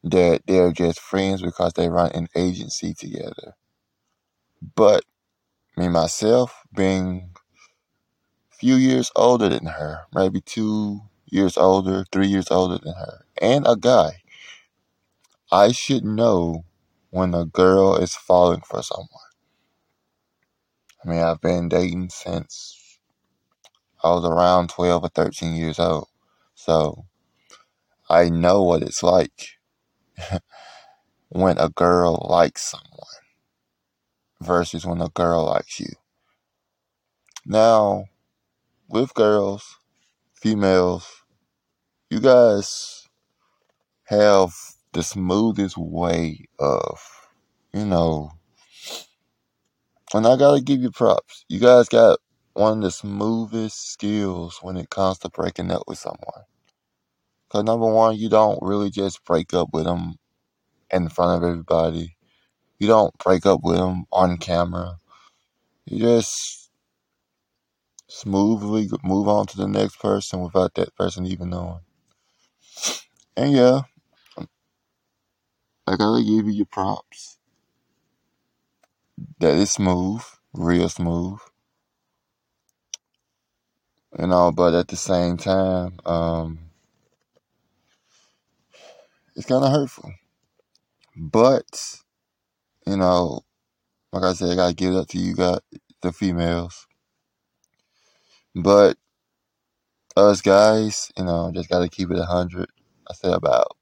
that 0.03 0.43
they're 0.47 0.73
just 0.73 1.01
friends 1.01 1.43
because 1.43 1.73
they 1.75 1.89
run 1.89 2.11
an 2.13 2.29
agency 2.35 2.95
together. 2.95 3.55
But 4.75 5.05
me, 5.77 5.89
myself, 5.89 6.63
being 6.75 7.31
a 8.53 8.57
few 8.57 8.75
years 8.77 9.11
older 9.17 9.49
than 9.49 9.67
her, 9.67 10.07
maybe 10.15 10.41
two 10.41 11.01
years 11.27 11.57
older, 11.57 12.05
three 12.13 12.27
years 12.29 12.51
older 12.51 12.79
than 12.79 12.95
her, 12.95 13.25
and 13.41 13.67
a 13.67 13.77
guy, 13.77 14.23
I 15.53 15.73
should 15.73 16.05
know 16.05 16.65
when 17.11 17.35
a 17.35 17.45
girl 17.45 17.97
is 17.97 18.15
falling 18.15 18.63
for 18.63 18.83
someone. 18.83 19.09
I 21.05 21.09
mean, 21.09 21.21
I've 21.21 21.41
been 21.41 21.69
dating 21.69 22.11
since 22.11 22.99
I 24.03 24.11
was 24.11 24.25
around 24.25 24.71
12 24.71 25.05
or 25.05 25.09
13 25.09 25.55
years 25.55 25.79
old. 25.79 26.09
So 26.55 27.07
I 28.09 28.29
know 28.29 28.63
what 28.63 28.83
it's 28.83 29.03
like 29.03 29.60
when 31.29 31.59
a 31.59 31.69
girl 31.71 32.27
likes 32.29 32.63
someone 32.63 33.21
versus 34.41 34.87
when 34.87 35.01
a 35.01 35.09
girl 35.09 35.47
likes 35.47 35.81
you. 35.81 35.93
Now, 37.47 38.07
with 38.89 39.15
girls, 39.15 39.79
females, 40.35 41.25
you 42.11 42.21
guys 42.21 43.09
have 44.05 44.53
the 44.93 45.03
smoothest 45.03 45.77
way 45.79 46.47
of, 46.59 47.01
you 47.73 47.87
know, 47.87 48.33
and 50.13 50.27
I 50.27 50.37
gotta 50.37 50.61
give 50.61 50.81
you 50.81 50.91
props. 50.91 51.45
You 51.49 51.61
guys 51.61 51.89
got 51.89 52.19
one 52.55 52.79
of 52.79 52.83
the 52.83 52.91
smoothest 52.91 53.93
skills 53.93 54.59
when 54.61 54.77
it 54.77 54.91
comes 54.91 55.19
to 55.21 55.29
breaking 55.29 55.71
up 55.71 55.85
with 55.87 55.99
someone. 55.99 56.45
Because 57.51 57.65
number 57.65 57.87
one, 57.93 58.17
you 58.19 58.31
don't 58.31 58.61
really 58.63 58.91
just 58.91 59.25
break 59.25 59.55
up 59.55 59.71
with 59.73 59.87
them 59.87 60.17
in 60.93 61.09
front 61.11 61.43
of 61.45 61.49
everybody. 61.51 62.17
You 62.79 62.89
don't 62.89 63.17
break 63.19 63.47
up 63.47 63.61
with 63.65 63.79
them 63.79 64.07
on 64.13 64.39
camera. 64.39 64.99
You 65.87 66.01
just 66.01 66.71
smoothly 68.09 68.89
move 69.05 69.29
on 69.29 69.47
to 69.49 69.57
the 69.57 69.69
next 69.69 69.99
person 70.01 70.43
without 70.43 70.75
that 70.75 70.95
person 70.97 71.27
even 71.27 71.51
knowing. 71.51 71.81
And 73.37 73.53
yeah, 73.53 73.83
I 75.87 75.97
gotta 75.97 76.23
give 76.25 76.47
you 76.47 76.53
your 76.53 76.67
props. 76.67 77.39
That 79.41 79.55
is 79.55 79.73
smooth, 79.73 80.23
real 80.55 80.89
smooth. 80.89 81.41
You 84.19 84.29
know, 84.29 84.53
but 84.53 84.75
at 84.75 84.89
the 84.89 84.97
same 84.97 85.39
time, 85.39 85.99
um, 86.07 86.61
it's 89.37 89.47
kind 89.47 89.65
of 89.65 89.73
hurtful. 89.73 90.13
But, 91.17 92.01
you 92.87 92.97
know, 92.97 93.43
like 94.13 94.25
I 94.25 94.33
said, 94.35 94.51
I 94.51 94.57
gotta 94.57 94.75
give 94.75 94.95
it 94.95 94.99
up 94.99 95.09
to 95.09 95.19
you 95.19 95.35
guys, 95.35 95.61
the 96.03 96.13
females. 96.13 96.87
But 98.55 98.99
us 100.17 100.43
guys, 100.43 101.11
you 101.19 101.25
know, 101.25 101.53
just 101.55 101.71
gotta 101.71 101.89
keep 101.89 102.11
it 102.11 102.19
a 102.19 102.25
hundred. 102.27 102.69
I 103.11 103.15
say 103.15 103.33
about 103.33 103.77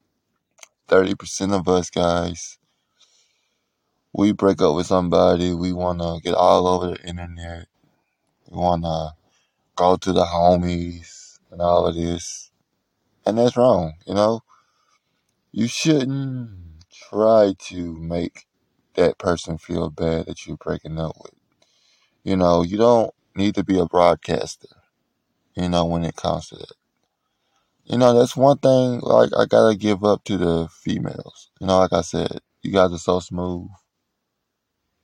thirty 0.89 1.15
percent 1.15 1.53
of 1.53 1.69
us 1.69 1.91
guys, 1.91 2.59
we 4.15 4.33
break 4.33 4.63
up 4.63 4.77
with 4.77 4.87
somebody, 4.87 5.55
we 5.55 5.73
wanna 5.73 6.21
get 6.23 6.35
all 6.35 6.67
over 6.69 6.89
the 6.95 7.09
internet. 7.09 7.67
We 8.51 8.59
wanna 8.59 9.13
go 9.77 9.97
to 9.97 10.13
the 10.13 10.25
homies 10.25 11.41
and 11.51 11.61
all 11.63 11.87
of 11.87 11.95
this. 11.97 12.51
And 13.27 13.39
that's 13.39 13.57
wrong, 13.57 13.95
you 14.07 14.15
know? 14.15 14.43
You 15.59 15.67
shouldn't 15.67 16.85
try 17.11 17.53
to 17.71 17.93
make 17.97 18.47
that 18.95 19.19
person 19.19 19.59
feel 19.59 19.91
bad 19.91 20.27
that 20.27 20.47
you're 20.47 20.57
breaking 20.57 21.01
up 21.01 21.17
with. 21.21 21.35
You 22.23 22.37
know, 22.37 22.63
you 22.63 22.77
don't 22.77 23.13
need 23.35 23.57
to 23.57 23.65
be 23.65 23.77
a 23.77 23.85
broadcaster, 23.85 24.69
you 25.57 25.69
know, 25.69 25.85
when 25.85 26.05
it 26.05 26.15
comes 26.15 26.51
to 26.51 26.59
that. 26.59 26.75
You 27.87 27.99
know, 27.99 28.17
that's 28.17 28.37
one 28.37 28.59
thing, 28.59 29.01
like, 29.01 29.31
I 29.37 29.47
gotta 29.47 29.75
give 29.75 30.05
up 30.05 30.23
to 30.27 30.37
the 30.39 30.69
females. 30.71 31.51
You 31.61 31.67
know, 31.67 31.81
like 31.81 31.93
I 31.93 32.03
said, 32.03 32.39
you 32.63 32.73
guys 32.73 32.93
are 32.93 32.99
so 32.99 33.19
smooth 33.19 33.67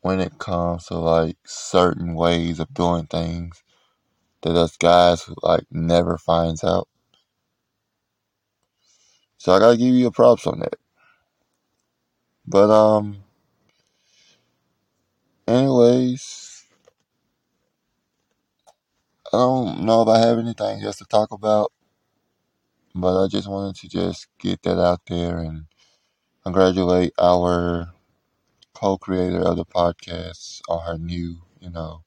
when 0.03 0.21
it 0.21 0.39
comes 0.39 0.87
to, 0.87 0.99
like, 0.99 1.37
certain 1.45 2.15
ways 2.15 2.61
of 2.61 2.73
doing 2.73 3.07
things 3.07 3.61
that 4.43 4.55
us 4.55 4.77
guys, 4.77 5.29
like, 5.43 5.65
never 5.73 6.17
finds 6.17 6.63
out. 6.63 6.87
So 9.45 9.53
I 9.53 9.59
gotta 9.59 9.77
give 9.77 9.95
you 9.95 10.07
a 10.07 10.11
props 10.11 10.47
on 10.47 10.61
that. 10.61 10.77
But, 12.47 12.71
um, 12.71 13.25
anyways, 15.47 16.65
I 19.33 19.37
don't 19.37 19.81
know 19.85 20.03
if 20.03 20.09
I 20.09 20.19
have 20.19 20.39
anything 20.39 20.83
else 20.83 20.97
to 20.99 21.05
talk 21.05 21.31
about, 21.33 21.73
but 22.95 23.23
I 23.23 23.29
just 23.29 23.49
wanted 23.49 23.77
to 23.83 23.89
just 23.89 24.29
get 24.39 24.63
that 24.63 24.81
out 24.81 25.03
there 25.09 25.39
and 25.39 25.67
congratulate 26.45 27.13
our 27.21 27.93
co-creator 28.75 29.41
of 29.41 29.57
the 29.57 29.67
podcast 29.67 30.63
on 30.69 30.85
her 30.87 30.99
new, 30.99 31.43
you 31.61 31.71
know, 31.71 32.05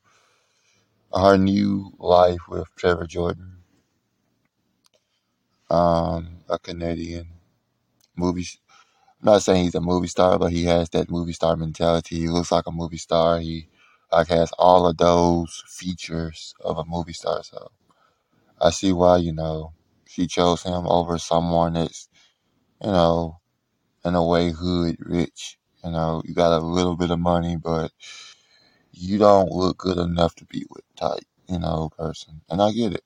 her 1.13 1.37
new 1.37 1.91
life 1.99 2.47
with 2.49 2.67
Trevor 2.77 3.07
Jordan, 3.07 3.56
um, 5.69 6.37
a 6.49 6.59
Canadian 6.59 7.27
movie. 8.15 8.47
I'm 9.21 9.25
not 9.33 9.43
saying 9.43 9.65
he's 9.65 9.75
a 9.75 9.81
movie 9.81 10.07
star, 10.07 10.39
but 10.39 10.51
he 10.51 10.65
has 10.65 10.89
that 10.89 11.09
movie 11.11 11.33
star 11.33 11.55
mentality. 11.55 12.17
He 12.19 12.29
looks 12.29 12.51
like 12.51 12.67
a 12.67 12.71
movie 12.71 12.97
star. 12.97 13.39
He 13.39 13.67
like 14.11 14.27
has 14.29 14.51
all 14.59 14.87
of 14.87 14.97
those 14.97 15.63
features 15.67 16.55
of 16.61 16.77
a 16.77 16.85
movie 16.85 17.13
star. 17.13 17.43
So 17.43 17.71
I 18.61 18.71
see 18.71 18.93
why 18.93 19.17
you 19.17 19.33
know 19.33 19.73
she 20.07 20.27
chose 20.27 20.63
him 20.63 20.87
over 20.87 21.17
someone 21.17 21.73
that's 21.73 22.09
you 22.83 22.91
know 22.91 23.39
in 24.05 24.15
a 24.15 24.25
way 24.25 24.51
hood 24.51 24.97
rich. 24.99 25.57
You 25.83 25.91
know, 25.91 26.21
you 26.25 26.33
got 26.33 26.57
a 26.57 26.65
little 26.65 26.95
bit 26.97 27.11
of 27.11 27.19
money, 27.19 27.57
but 27.57 27.91
you 28.91 29.17
don't 29.17 29.51
look 29.51 29.77
good 29.77 29.97
enough 29.97 30.35
to 30.35 30.45
be 30.45 30.65
with 30.69 30.83
type, 30.95 31.23
you 31.47 31.59
know, 31.59 31.89
person. 31.97 32.41
And 32.49 32.61
I 32.61 32.71
get 32.71 32.93
it. 32.93 33.03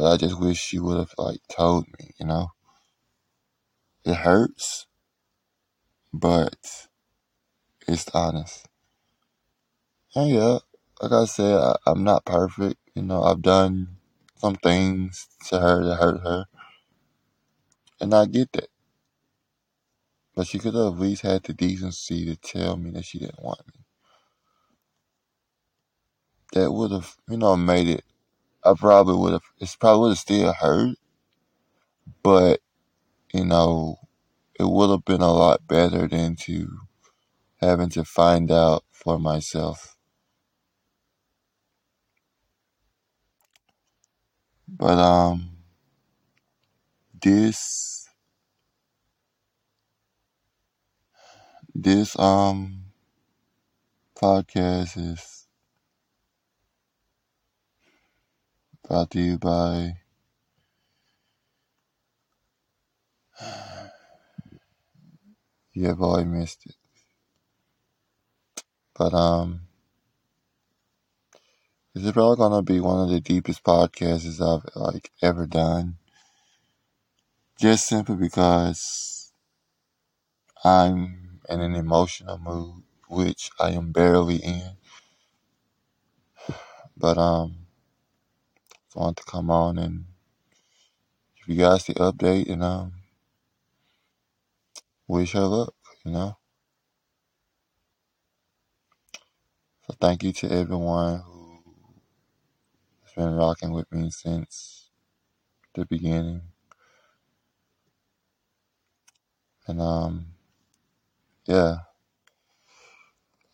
But 0.00 0.14
I 0.14 0.16
just 0.16 0.40
wish 0.40 0.56
she 0.58 0.78
would 0.78 0.96
have 0.96 1.12
like 1.18 1.40
told 1.50 1.84
me, 1.98 2.12
you 2.18 2.24
know. 2.24 2.52
It 4.02 4.14
hurts, 4.14 4.86
but 6.10 6.56
it's 7.86 8.08
honest. 8.14 8.66
And 10.14 10.30
yeah, 10.30 10.60
like 11.02 11.12
I 11.12 11.26
said, 11.26 11.54
I, 11.54 11.76
I'm 11.86 12.02
not 12.02 12.24
perfect. 12.24 12.78
You 12.94 13.02
know, 13.02 13.22
I've 13.24 13.42
done 13.42 13.98
some 14.36 14.54
things 14.54 15.28
to 15.48 15.60
her 15.60 15.84
that 15.84 15.96
hurt 15.96 16.22
her. 16.22 16.46
And 18.00 18.14
I 18.14 18.24
get 18.24 18.52
that. 18.52 18.68
But 20.34 20.46
she 20.46 20.58
could 20.58 20.74
have 20.76 20.94
at 20.94 20.98
least 20.98 21.24
had 21.24 21.42
the 21.42 21.52
decency 21.52 22.24
to 22.24 22.36
tell 22.36 22.78
me 22.78 22.90
that 22.92 23.04
she 23.04 23.18
didn't 23.18 23.42
want 23.42 23.60
me. 23.66 23.84
That 26.54 26.72
would 26.72 26.92
have, 26.92 27.16
you 27.28 27.36
know, 27.36 27.54
made 27.58 27.88
it. 27.88 28.04
I 28.64 28.72
probably 28.74 29.16
would 29.16 29.32
have. 29.34 29.42
It's 29.58 29.76
probably 29.76 30.00
would 30.02 30.08
have 30.10 30.18
still 30.18 30.52
hurt, 30.54 30.96
but 32.22 32.60
you 33.34 33.44
know, 33.44 33.98
it 34.58 34.64
would 34.64 34.90
have 34.90 35.04
been 35.04 35.22
a 35.22 35.32
lot 35.32 35.66
better 35.68 36.08
than 36.08 36.36
to 36.36 36.68
having 37.58 37.90
to 37.90 38.04
find 38.04 38.50
out 38.50 38.84
for 38.92 39.18
myself. 39.18 39.96
But 44.68 44.98
um, 44.98 45.58
this 47.22 48.08
this 51.74 52.18
um 52.18 52.84
podcast 54.14 54.96
is 54.96 55.39
brought 58.90 59.08
to 59.12 59.20
you 59.20 59.38
by 59.38 59.94
yeah 65.74 65.92
boy 65.92 66.24
missed 66.24 66.66
it. 66.66 66.74
But 68.98 69.14
um 69.14 69.60
this 71.94 72.04
is 72.04 72.10
probably 72.10 72.36
gonna 72.36 72.62
be 72.62 72.80
one 72.80 73.04
of 73.04 73.10
the 73.10 73.20
deepest 73.20 73.62
podcasts 73.62 74.40
I've 74.40 74.64
like 74.74 75.12
ever 75.22 75.46
done? 75.46 75.98
Just 77.60 77.86
simply 77.86 78.16
because 78.16 79.32
I'm 80.64 81.38
in 81.48 81.60
an 81.60 81.76
emotional 81.76 82.38
mood 82.38 82.82
which 83.08 83.52
I 83.60 83.70
am 83.70 83.92
barely 83.92 84.38
in. 84.38 84.72
But 86.96 87.18
um 87.18 87.66
want 88.96 89.16
to 89.18 89.24
come 89.24 89.50
on 89.50 89.78
and 89.78 90.06
give 91.36 91.56
you 91.56 91.64
guys 91.64 91.86
the 91.86 91.94
update 91.94 92.50
and 92.50 92.64
um 92.64 92.92
wish 95.08 95.32
her 95.32 95.40
luck 95.46 95.74
you 96.04 96.12
know 96.12 96.32
So 99.86 99.94
thank 100.00 100.22
you 100.24 100.32
to 100.32 100.50
everyone 100.52 101.20
who 101.20 101.60
has 103.04 103.14
been 103.16 103.34
rocking 103.36 103.72
with 103.72 103.90
me 103.92 104.10
since 104.10 104.90
the 105.74 105.86
beginning. 105.86 106.42
And 109.68 109.80
um 109.82 110.26
yeah. 111.46 111.76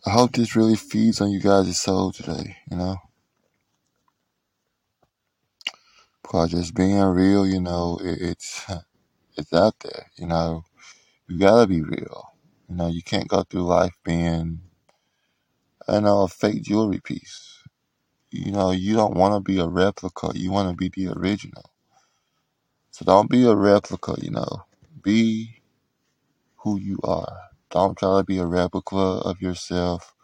I 0.06 0.10
hope 0.10 0.32
this 0.32 0.56
really 0.56 0.76
feeds 0.76 1.20
on 1.20 1.30
you 1.30 1.40
guys' 1.40 1.80
soul 1.80 2.12
today, 2.12 2.56
you 2.70 2.76
know? 2.78 2.96
Because 6.26 6.52
just 6.52 6.74
being 6.74 7.00
real, 7.02 7.46
you 7.46 7.60
know, 7.60 8.00
it, 8.02 8.18
it's 8.22 8.66
it's 9.36 9.52
out 9.52 9.74
there, 9.80 10.06
you 10.18 10.26
know. 10.26 10.64
You 11.28 11.38
gotta 11.38 11.66
be 11.66 11.82
real. 11.82 12.34
You 12.68 12.76
know, 12.76 12.88
you 12.88 13.02
can't 13.02 13.28
go 13.28 13.42
through 13.44 13.64
life 13.66 13.94
being 14.04 14.60
you 15.88 16.00
know, 16.02 16.22
a 16.22 16.28
fake 16.28 16.62
jewelry 16.62 17.00
piece. 17.00 17.58
You 18.30 18.52
know, 18.52 18.72
you 18.72 18.94
don't 18.94 19.14
wanna 19.16 19.40
be 19.40 19.58
a 19.60 19.66
replica, 19.68 20.30
you 20.34 20.52
wanna 20.52 20.74
be 20.74 20.90
the 20.90 21.08
original. 21.08 21.72
So 22.92 23.04
don't 23.06 23.30
be 23.30 23.46
a 23.46 23.54
replica, 23.56 24.16
you 24.22 24.30
know. 24.30 24.64
Be 25.02 25.62
who 26.58 26.78
you 26.80 26.98
are. 27.04 27.38
Don't 27.70 27.98
try 27.98 28.18
to 28.20 28.24
be 28.24 28.38
a 28.38 28.46
replica 28.46 28.96
of 28.96 29.42
yourself, 29.42 30.14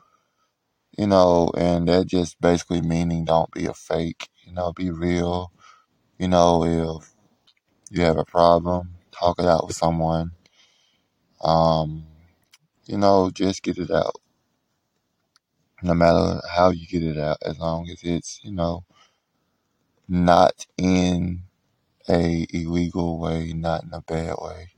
you 0.98 1.06
know, 1.08 1.50
and 1.56 1.88
that 1.88 2.06
just 2.06 2.40
basically 2.40 2.82
meaning 2.82 3.24
don't 3.26 3.52
be 3.52 3.66
a 3.66 3.74
fake, 3.74 4.28
you 4.44 4.52
know, 4.54 4.72
be 4.72 4.90
real. 4.90 5.52
You 6.22 6.28
know, 6.28 6.62
if 6.64 7.12
you 7.90 8.02
have 8.04 8.16
a 8.16 8.24
problem, 8.24 8.94
talk 9.10 9.40
it 9.40 9.44
out 9.46 9.66
with 9.66 9.74
someone. 9.74 10.30
Um, 11.40 12.06
you 12.86 12.96
know, 12.96 13.32
just 13.32 13.64
get 13.64 13.78
it 13.78 13.90
out. 13.90 14.16
No 15.82 15.94
matter 15.94 16.40
how 16.48 16.70
you 16.70 16.86
get 16.86 17.02
it 17.02 17.18
out, 17.18 17.38
as 17.42 17.58
long 17.58 17.90
as 17.90 18.04
it's, 18.04 18.40
you 18.44 18.52
know, 18.52 18.84
not 20.08 20.64
in 20.78 21.42
a 22.08 22.46
illegal 22.52 23.18
way, 23.18 23.52
not 23.52 23.82
in 23.82 23.92
a 23.92 24.02
bad 24.02 24.36
way. 24.40 24.68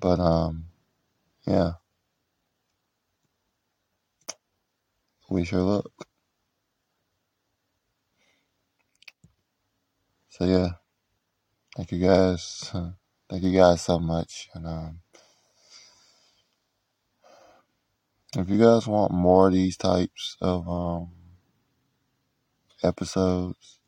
But 0.00 0.20
um 0.20 0.66
yeah. 1.46 1.72
Wish 5.30 5.50
her 5.50 5.62
luck. 5.62 6.07
So 10.38 10.46
yeah. 10.46 10.70
Thank 11.76 11.92
you 11.92 12.00
guys. 12.00 12.70
Thank 13.30 13.42
you 13.44 13.52
guys 13.58 13.82
so 13.82 13.98
much. 13.98 14.48
And 14.54 14.66
um 14.66 15.00
if 18.36 18.48
you 18.50 18.58
guys 18.58 18.86
want 18.86 19.12
more 19.12 19.48
of 19.48 19.54
these 19.54 19.76
types 19.76 20.36
of 20.40 20.68
um 20.68 21.10
episodes, 22.82 23.78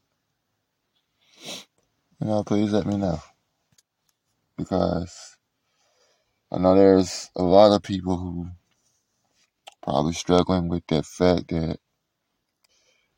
you 2.21 2.29
know, 2.29 2.45
please 2.45 2.73
let 2.73 2.87
me 2.87 2.97
know. 2.97 3.21
Because 4.57 5.37
I 6.53 6.59
know 6.59 6.75
there's 6.77 7.31
a 7.37 7.43
lot 7.43 7.75
of 7.75 7.83
people 7.83 8.19
who 8.19 8.49
probably 9.83 10.15
struggling 10.15 10.69
with 10.69 10.87
that 10.89 11.07
fact 11.07 11.49
that 11.49 11.79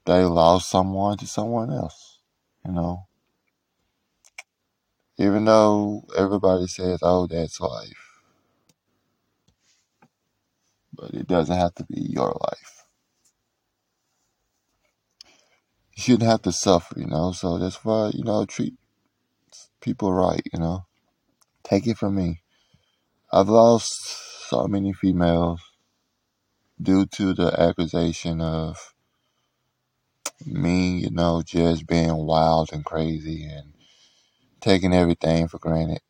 they 0.06 0.24
lost 0.24 0.70
someone 0.70 1.18
to 1.18 1.26
someone 1.26 1.72
else. 1.72 2.18
You 2.66 2.72
know. 2.72 3.06
Even 5.18 5.44
though 5.46 6.04
everybody 6.16 6.66
says, 6.66 7.00
oh, 7.02 7.26
that's 7.26 7.60
life. 7.60 8.18
But 10.94 11.12
it 11.14 11.28
doesn't 11.28 11.56
have 11.56 11.74
to 11.76 11.84
be 11.84 12.00
your 12.00 12.30
life. 12.42 12.84
You 15.96 16.02
shouldn't 16.02 16.30
have 16.30 16.42
to 16.42 16.52
suffer, 16.52 16.98
you 17.00 17.06
know. 17.06 17.32
So 17.32 17.58
that's 17.58 17.84
why, 17.84 18.10
you 18.14 18.24
know, 18.24 18.46
treat 18.46 18.74
people 19.80 20.12
right, 20.12 20.42
you 20.52 20.60
know. 20.60 20.86
Take 21.64 21.86
it 21.86 21.98
from 21.98 22.16
me. 22.16 22.42
I've 23.32 23.48
lost 23.48 24.48
so 24.50 24.66
many 24.68 24.92
females 24.92 25.60
due 26.82 27.06
to 27.06 27.34
the 27.34 27.60
accusation 27.60 28.40
of 28.40 28.94
me, 30.46 30.98
you 31.00 31.10
know, 31.10 31.42
just 31.44 31.86
being 31.86 32.16
wild 32.16 32.72
and 32.72 32.84
crazy 32.84 33.44
and 33.44 33.71
taking 34.62 34.94
everything 34.94 35.48
for 35.48 35.58
granted. 35.58 36.00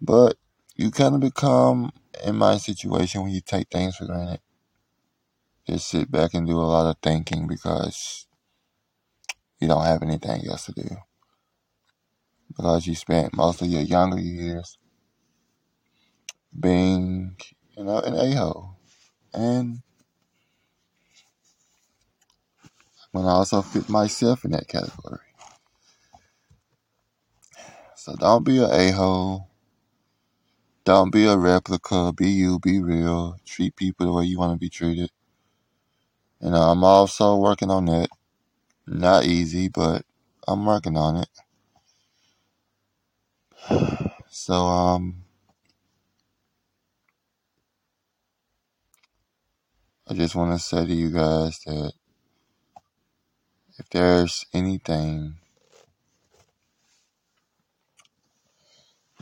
But 0.00 0.36
you 0.76 0.90
kind 0.90 1.14
of 1.16 1.20
become, 1.22 1.92
in 2.24 2.36
my 2.36 2.58
situation, 2.58 3.22
when 3.22 3.32
you 3.32 3.40
take 3.40 3.68
things 3.70 3.96
for 3.96 4.06
granted, 4.06 4.40
just 5.66 5.88
sit 5.88 6.10
back 6.10 6.34
and 6.34 6.46
do 6.46 6.58
a 6.58 6.62
lot 6.62 6.90
of 6.90 6.96
thinking 7.02 7.46
because 7.48 8.26
you 9.60 9.68
don't 9.68 9.84
have 9.84 10.02
anything 10.02 10.46
else 10.48 10.66
to 10.66 10.72
do. 10.72 10.88
Because 12.48 12.86
you 12.86 12.94
spent 12.94 13.36
most 13.36 13.62
of 13.62 13.68
your 13.68 13.82
younger 13.82 14.20
years 14.20 14.78
being 16.58 17.36
you 17.76 17.84
know, 17.84 18.00
an 18.00 18.14
a 18.14 18.36
hole. 18.36 18.76
And 19.34 19.80
I'm 23.14 23.26
also 23.26 23.62
fit 23.62 23.88
myself 23.88 24.44
in 24.44 24.52
that 24.52 24.68
category. 24.68 25.20
So 27.96 28.16
don't 28.16 28.44
be 28.44 28.58
an 28.62 28.70
a 28.72 28.90
hole. 28.92 29.48
Don't 30.84 31.12
be 31.12 31.26
a 31.26 31.36
replica. 31.38 32.12
Be 32.12 32.30
you. 32.30 32.60
Be 32.60 32.80
real. 32.82 33.38
Treat 33.46 33.76
people 33.76 34.06
the 34.06 34.12
way 34.12 34.24
you 34.24 34.38
want 34.38 34.54
to 34.54 34.58
be 34.58 34.70
treated. 34.70 35.10
And 36.40 36.56
I'm 36.56 36.84
also 36.84 37.36
working 37.36 37.70
on 37.70 37.86
that. 37.86 38.08
Not 38.86 39.24
easy, 39.26 39.68
but 39.68 40.02
I'm 40.48 40.66
working 40.66 40.96
on 40.98 41.18
it. 41.18 41.28
So, 44.30 44.54
um, 44.54 45.24
I 50.08 50.14
just 50.14 50.34
want 50.36 50.52
to 50.52 50.64
say 50.64 50.86
to 50.86 50.94
you 50.94 51.10
guys 51.10 51.60
that 51.66 51.92
if 53.78 53.88
there's 53.90 54.46
anything 54.54 55.36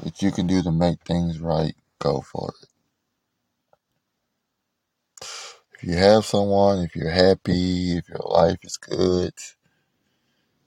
that 0.03 0.23
you 0.23 0.33
can 0.33 0.47
do 0.47 0.63
to 0.63 0.73
make 0.73 1.01
things 1.03 1.41
right, 1.41 1.75
go 2.01 2.21
for 2.23 2.53
it. 2.63 2.69
If 5.77 5.85
you 5.85 5.97
have 5.97 6.25
someone, 6.27 6.81
if 6.81 6.97
you're 6.97 7.11
happy, 7.11 7.99
if 7.99 8.09
your 8.09 8.25
life 8.27 8.59
is 8.65 8.77
good, 8.79 9.33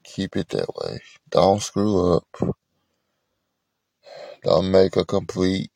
keep 0.04 0.36
it 0.36 0.50
that 0.50 0.68
way. 0.76 1.00
Don't 1.30 1.62
screw 1.62 2.16
up. 2.16 2.26
Don't 4.44 4.70
make 4.70 4.96
a 4.96 5.04
complete 5.04 5.70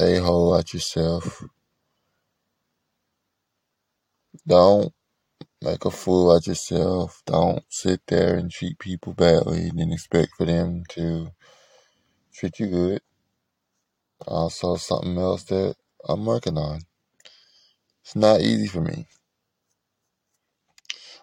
a 0.00 0.18
hole 0.18 0.56
out 0.56 0.74
yourself. 0.74 1.44
Don't 4.46 4.92
make 5.62 5.84
a 5.84 5.90
fool 5.90 6.32
out 6.32 6.46
yourself. 6.46 7.22
Don't 7.26 7.62
sit 7.68 8.00
there 8.06 8.36
and 8.36 8.50
treat 8.50 8.78
people 8.78 9.12
badly 9.12 9.68
and 9.68 9.78
then 9.78 9.92
expect 9.92 10.32
for 10.36 10.46
them 10.46 10.84
to 10.90 11.30
treat 12.34 12.58
you 12.58 12.68
good. 12.68 13.02
Also, 14.26 14.76
something 14.76 15.18
else 15.18 15.44
that 15.44 15.74
I'm 16.08 16.24
working 16.24 16.58
on. 16.58 16.80
It's 18.04 18.16
not 18.16 18.40
easy 18.40 18.66
for 18.66 18.80
me. 18.80 19.06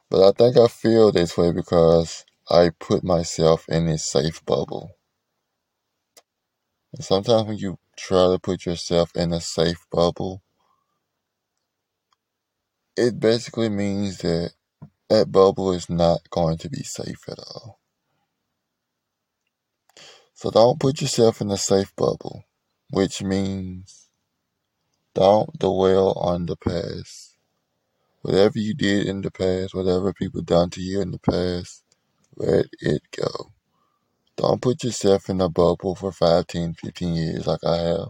But 0.10 0.28
I 0.28 0.32
think 0.32 0.58
I 0.58 0.68
feel 0.68 1.12
this 1.12 1.38
way 1.38 1.52
because 1.52 2.24
I 2.50 2.70
put 2.80 3.04
myself 3.04 3.66
in 3.68 3.88
this 3.88 4.06
safe 4.06 4.46
bubble. 4.46 4.92
And 6.94 7.04
sometimes 7.04 7.48
when 7.48 7.58
you 7.58 7.78
try 7.98 8.32
to 8.32 8.40
put 8.40 8.66
yourself 8.66 9.12
in 9.16 9.34
a 9.34 9.42
safe 9.42 9.86
bubble, 9.92 10.42
it 12.98 13.20
basically 13.20 13.70
means 13.70 14.20
that 14.20 14.52
that 15.10 15.32
bubble 15.32 15.74
is 15.74 15.90
not 15.90 16.30
going 16.32 16.58
to 16.60 16.70
be 16.70 16.84
safe 16.84 17.24
at 17.30 17.40
all. 17.40 17.80
So 20.36 20.52
don't 20.52 20.80
put 20.80 21.02
yourself 21.02 21.42
in 21.42 21.52
a 21.52 21.58
safe 21.58 21.96
bubble, 21.96 22.44
which 22.92 23.24
means 23.24 24.10
don't 25.16 25.58
dwell 25.60 26.14
on 26.14 26.46
the 26.48 26.58
past. 26.58 27.36
Whatever 28.22 28.60
you 28.60 28.74
did 28.76 29.08
in 29.08 29.22
the 29.22 29.32
past, 29.32 29.76
whatever 29.76 30.14
people 30.14 30.42
done 30.42 30.70
to 30.72 30.82
you 30.82 31.02
in 31.02 31.12
the 31.12 31.20
past, 31.20 31.84
let 32.38 32.68
it 32.82 33.02
go. 33.18 33.54
Don't 34.38 34.62
put 34.62 34.84
yourself 34.84 35.30
in 35.30 35.42
a 35.42 35.50
bubble 35.50 35.96
for 35.96 36.12
5, 36.12 36.48
10, 36.48 36.74
15 36.74 37.14
years 37.16 37.48
like 37.48 37.64
I 37.66 37.78
have. 37.78 38.10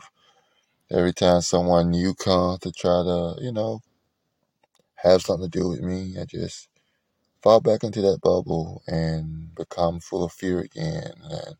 Every 0.91 1.13
time 1.13 1.41
someone 1.41 1.91
new 1.91 2.13
comes 2.15 2.60
to 2.60 2.71
try 2.71 3.04
to, 3.04 3.36
you 3.41 3.52
know, 3.52 3.82
have 4.97 5.21
something 5.23 5.49
to 5.51 5.60
do 5.60 5.69
with 5.69 5.81
me, 5.81 6.15
I 6.19 6.25
just 6.25 6.69
fall 7.43 7.62
back 7.62 7.83
into 7.83 8.01
that 8.01 8.21
bubble 8.21 8.83
and 8.88 9.55
become 9.55 9.99
full 10.01 10.23
of 10.25 10.33
fear 10.33 10.60
again 10.62 11.13
and 11.23 11.55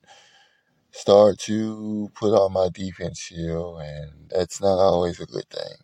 start 0.92 1.40
to 1.40 2.10
put 2.16 2.34
on 2.34 2.54
my 2.54 2.70
defense 2.74 3.20
shield, 3.20 3.82
and 3.82 4.30
that's 4.30 4.62
not 4.62 4.80
always 4.80 5.20
a 5.20 5.26
good 5.28 5.50
thing. 5.50 5.78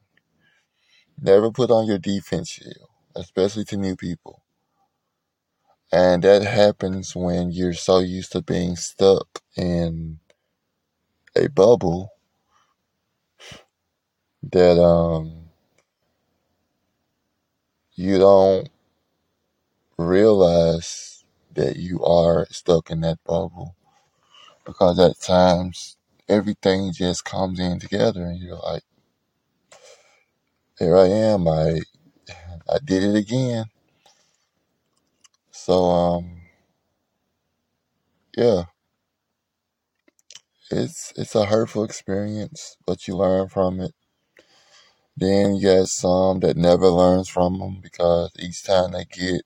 Never 1.21 1.51
put 1.51 1.71
on 1.71 1.87
your 1.87 1.99
defense 1.99 2.49
shield, 2.49 2.89
especially 3.15 3.65
to 3.65 3.77
new 3.77 3.95
people. 3.95 4.43
And 5.91 6.23
that 6.23 6.43
happens 6.43 7.15
when 7.15 7.51
you're 7.51 7.73
so 7.73 7.99
used 7.99 8.33
to 8.33 8.41
being 8.43 8.75
stuck 8.75 9.41
in 9.57 10.19
a 11.35 11.47
bubble 11.49 12.09
that 14.51 14.81
um 14.81 15.42
you 17.95 18.17
don't 18.19 18.69
realize 19.97 21.23
that 21.53 21.77
you 21.77 22.03
are 22.03 22.47
stuck 22.51 22.91
in 22.91 23.01
that 23.01 23.19
bubble. 23.25 23.75
Because 24.65 24.99
at 24.99 25.19
times 25.21 25.97
everything 26.29 26.93
just 26.93 27.25
comes 27.25 27.59
in 27.59 27.79
together 27.79 28.25
and 28.25 28.39
you're 28.39 28.57
like 28.57 28.83
here 30.79 30.97
I 30.97 31.07
am 31.07 31.47
I 31.47 31.81
I 32.69 32.79
did 32.83 33.03
it 33.03 33.15
again. 33.15 33.65
So 35.51 35.85
um 35.85 36.41
yeah. 38.37 38.65
It's 40.71 41.13
it's 41.17 41.35
a 41.35 41.45
hurtful 41.45 41.83
experience 41.85 42.77
but 42.85 43.07
you 43.07 43.17
learn 43.17 43.49
from 43.49 43.79
it 43.81 43.93
then 45.15 45.55
you 45.55 45.63
got 45.63 45.87
some 45.87 46.39
that 46.39 46.57
never 46.57 46.87
learns 46.87 47.29
from 47.29 47.59
them 47.59 47.79
because 47.81 48.31
each 48.39 48.63
time 48.63 48.91
they 48.91 49.05
get 49.05 49.41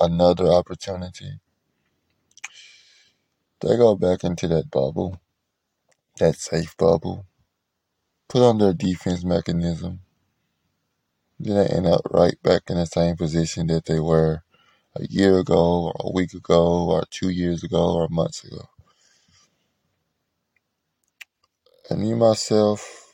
another 0.00 0.46
opportunity 0.48 1.38
they 3.60 3.76
go 3.76 3.94
back 3.94 4.24
into 4.24 4.48
that 4.48 4.70
bubble 4.70 5.20
that 6.18 6.36
safe 6.36 6.76
bubble 6.76 7.26
put 8.28 8.42
on 8.42 8.58
their 8.58 8.74
defense 8.74 9.24
mechanism 9.24 10.00
then 11.38 11.56
they 11.56 11.74
end 11.76 11.86
up 11.86 12.00
right 12.10 12.40
back 12.42 12.62
in 12.68 12.76
the 12.76 12.86
same 12.86 13.16
position 13.16 13.66
that 13.66 13.84
they 13.84 14.00
were 14.00 14.42
a 14.96 15.06
year 15.08 15.38
ago 15.38 15.86
or 15.88 15.94
a 16.00 16.12
week 16.12 16.32
ago 16.32 16.88
or 16.90 17.04
two 17.10 17.28
years 17.28 17.62
ago 17.62 17.94
or 17.94 18.08
months 18.08 18.42
ago. 18.44 18.68
And 21.90 22.00
me 22.00 22.14
myself 22.14 23.05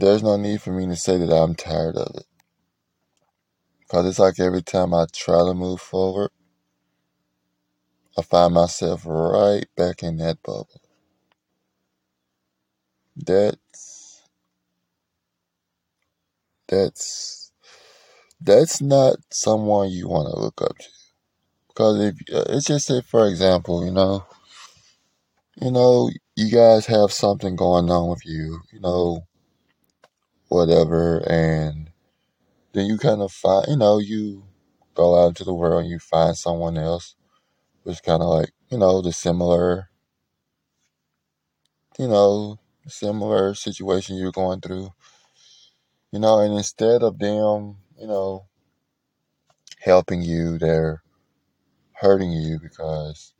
there's 0.00 0.22
no 0.22 0.36
need 0.36 0.62
for 0.62 0.72
me 0.72 0.86
to 0.86 0.96
say 0.96 1.18
that 1.18 1.32
i'm 1.32 1.54
tired 1.54 1.96
of 1.96 2.14
it 2.16 2.26
because 3.80 4.06
it's 4.06 4.18
like 4.20 4.40
every 4.40 4.62
time 4.62 4.94
i 4.94 5.06
try 5.12 5.38
to 5.44 5.54
move 5.54 5.80
forward 5.80 6.30
I 8.18 8.22
find 8.22 8.54
myself 8.54 9.02
right 9.06 9.66
back 9.76 10.04
in 10.04 10.18
that 10.18 10.42
bubble. 10.44 10.82
That's 13.16 14.22
that's 16.68 17.52
that's 18.40 18.82
not 18.82 19.16
someone 19.30 19.90
you 19.90 20.08
want 20.08 20.28
to 20.34 20.40
look 20.40 20.62
up 20.62 20.78
to. 20.78 20.86
Because 21.68 22.00
if 22.00 22.14
uh, 22.34 22.44
it's 22.50 22.66
just 22.66 22.86
say, 22.86 23.02
for 23.02 23.28
example, 23.28 23.84
you 23.84 23.92
know, 23.92 24.26
you 25.60 25.70
know, 25.72 26.10
you 26.36 26.50
guys 26.50 26.86
have 26.86 27.12
something 27.12 27.56
going 27.56 27.90
on 27.90 28.10
with 28.10 28.24
you, 28.26 28.60
you 28.72 28.80
know, 28.80 29.26
whatever, 30.48 31.18
and 31.30 31.90
then 32.72 32.86
you 32.86 32.98
kind 32.98 33.22
of 33.22 33.32
find, 33.32 33.66
you 33.68 33.76
know, 33.76 33.98
you 33.98 34.44
go 34.94 35.22
out 35.22 35.28
into 35.28 35.44
the 35.44 35.54
world 35.54 35.82
and 35.82 35.90
you 35.90 35.98
find 36.00 36.36
someone 36.36 36.78
else, 36.78 37.16
which 37.84 38.02
kind 38.02 38.22
of 38.22 38.28
like, 38.30 38.50
you 38.70 38.78
know, 38.78 39.02
the 39.02 39.12
similar, 39.12 39.90
you 41.98 42.08
know, 42.08 42.58
similar 42.88 43.54
situation 43.54 44.16
you're 44.16 44.32
going 44.32 44.60
through 44.60 44.90
You 46.12 46.18
know, 46.18 46.40
and 46.40 46.52
instead 46.54 47.02
of 47.02 47.18
them, 47.18 47.78
you 47.98 48.06
know, 48.06 48.46
helping 49.80 50.22
you, 50.22 50.58
they're 50.58 51.02
hurting 51.94 52.32
you 52.32 52.58
because 52.60 53.34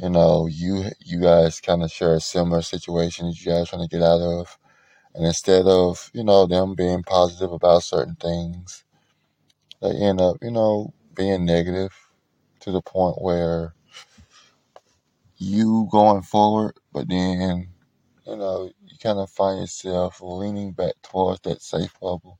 you 0.00 0.10
know 0.10 0.46
you 0.46 0.84
you 1.04 1.20
guys 1.20 1.60
kind 1.60 1.82
of 1.82 1.90
share 1.90 2.14
a 2.14 2.20
similar 2.20 2.62
situation 2.62 3.26
that 3.26 3.44
you 3.44 3.52
guys 3.52 3.68
trying 3.68 3.82
to 3.82 3.88
get 3.88 4.02
out 4.02 4.20
of, 4.20 4.58
and 5.18 5.26
instead 5.26 5.66
of 5.66 6.10
you 6.14 6.24
know 6.24 6.46
them 6.46 6.76
being 6.76 7.02
positive 7.02 7.52
about 7.52 7.82
certain 7.82 8.16
things, 8.16 8.84
they 9.82 9.90
end 9.90 10.20
up 10.20 10.38
you 10.42 10.52
know 10.52 10.94
being 11.16 11.44
negative 11.44 11.92
to 12.60 12.72
the 12.72 12.82
point 12.82 13.20
where 13.20 13.74
you 15.38 15.88
going 15.92 16.22
forward, 16.22 16.74
but 16.92 17.08
then 17.08 17.68
you 18.26 18.36
know 18.36 18.70
you 18.86 18.98
kind 19.02 19.18
of 19.18 19.30
find 19.30 19.60
yourself 19.60 20.20
leaning 20.22 20.72
back 20.72 20.94
towards 21.02 21.40
that 21.42 21.62
safe 21.62 21.92
bubble 22.00 22.38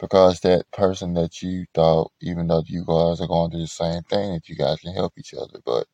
because 0.00 0.40
that 0.40 0.70
person 0.72 1.14
that 1.14 1.42
you 1.42 1.66
thought, 1.74 2.12
even 2.22 2.48
though 2.48 2.62
you 2.66 2.84
guys 2.86 3.20
are 3.20 3.28
going 3.28 3.50
through 3.50 3.60
the 3.60 3.68
same 3.68 4.02
thing, 4.04 4.32
that 4.34 4.48
you 4.48 4.56
guys 4.56 4.80
can 4.80 4.94
help 4.94 5.12
each 5.18 5.34
other. 5.34 5.60
But 5.64 5.86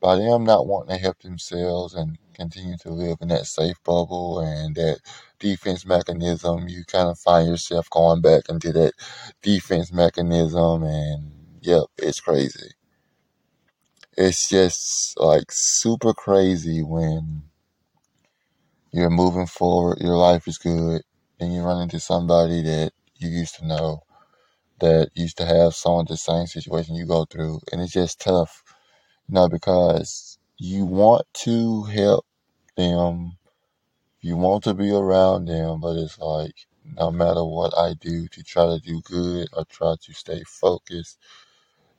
by 0.00 0.16
them 0.16 0.44
not 0.44 0.66
wanting 0.66 0.96
to 0.96 1.02
help 1.02 1.18
themselves 1.20 1.94
and 1.94 2.18
continue 2.34 2.76
to 2.78 2.90
live 2.90 3.18
in 3.20 3.28
that 3.28 3.46
safe 3.46 3.76
bubble 3.84 4.40
and 4.40 4.74
that 4.76 5.00
defense 5.40 5.84
mechanism, 5.86 6.68
you 6.68 6.84
kind 6.84 7.08
of 7.08 7.18
find 7.18 7.48
yourself 7.48 7.90
going 7.90 8.20
back 8.20 8.48
into 8.48 8.72
that 8.72 8.92
defense 9.42 9.92
mechanism 9.92 10.84
and 10.84 11.32
yep, 11.62 11.84
it's 11.98 12.20
crazy. 12.20 12.70
It's 14.16 14.48
just 14.48 15.18
like 15.20 15.50
super 15.50 16.12
crazy 16.14 16.82
when 16.82 17.42
you're 18.92 19.10
moving 19.10 19.46
forward, 19.46 19.98
your 20.00 20.16
life 20.16 20.48
is 20.48 20.58
good, 20.58 21.02
and 21.40 21.52
you 21.54 21.62
run 21.62 21.82
into 21.82 22.00
somebody 22.00 22.62
that 22.62 22.92
you 23.16 23.28
used 23.28 23.56
to 23.56 23.66
know 23.66 24.02
that 24.80 25.10
used 25.14 25.38
to 25.38 25.46
have 25.46 25.74
some 25.74 26.00
of 26.00 26.06
the 26.08 26.16
same 26.16 26.46
situation 26.46 26.94
you 26.94 27.06
go 27.06 27.24
through, 27.24 27.60
and 27.72 27.80
it's 27.80 27.92
just 27.92 28.20
tough, 28.20 28.62
you 29.28 29.34
know, 29.34 29.48
because 29.48 30.38
you 30.58 30.86
want 30.86 31.26
to 31.34 31.84
help 31.84 32.26
them, 32.76 33.38
you 34.20 34.36
want 34.36 34.64
to 34.64 34.74
be 34.74 34.90
around 34.90 35.46
them, 35.46 35.80
but 35.80 35.96
it's 35.96 36.18
like 36.18 36.54
no 36.84 37.10
matter 37.10 37.44
what 37.44 37.74
I 37.78 37.94
do 37.94 38.28
to 38.28 38.42
try 38.42 38.66
to 38.66 38.80
do 38.80 39.00
good 39.02 39.48
or 39.54 39.64
try 39.66 39.96
to 40.02 40.12
stay 40.14 40.42
focused, 40.46 41.18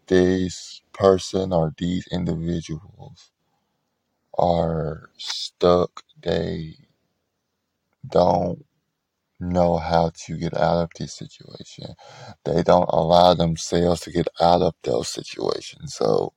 this 0.08 0.82
person 0.94 1.54
or 1.54 1.74
these 1.78 2.08
individuals 2.12 3.32
are 4.38 5.10
stuck. 5.18 6.04
They 6.22 6.76
don't 8.10 8.66
know 9.40 9.78
how 9.78 10.12
to 10.26 10.38
get 10.38 10.56
out 10.58 10.84
of 10.84 10.92
this 10.98 11.14
situation. 11.14 11.96
They 12.46 12.64
don't 12.64 12.90
allow 12.90 13.34
themselves 13.36 14.02
to 14.02 14.12
get 14.12 14.28
out 14.42 14.62
of 14.62 14.76
those 14.84 15.10
situations. 15.10 15.96
So 15.96 16.34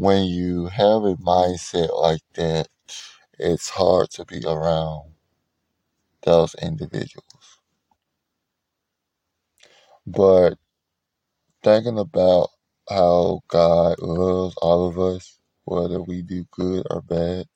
when 0.00 0.26
you 0.26 0.66
have 0.68 1.04
a 1.04 1.16
mindset 1.16 1.90
like 2.00 2.22
that, 2.36 2.68
it's 3.38 3.70
hard 3.70 4.10
to 4.12 4.24
be 4.26 4.42
around 4.46 5.12
those 6.24 6.54
individuals. 6.62 7.24
But 10.06 10.54
thinking 11.64 11.98
about 11.98 12.50
how 12.90 13.40
God 13.48 13.98
loves 14.00 14.56
all 14.62 14.88
of 14.88 14.98
us, 14.98 15.38
whether 15.64 16.02
we 16.02 16.22
do 16.22 16.46
good 16.52 16.86
or 16.90 17.02
bad, 17.02 17.46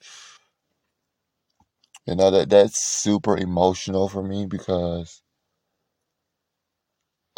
you 2.06 2.16
know 2.16 2.30
that 2.32 2.50
that's 2.50 2.78
super 2.78 3.36
emotional 3.38 4.08
for 4.08 4.22
me 4.22 4.46
because 4.46 5.22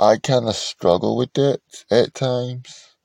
I 0.01 0.19
kind 0.19 0.49
of 0.49 0.57
struggle 0.57 1.17
with 1.17 1.33
that 1.35 1.61
at 1.91 2.15
times. 2.15 2.96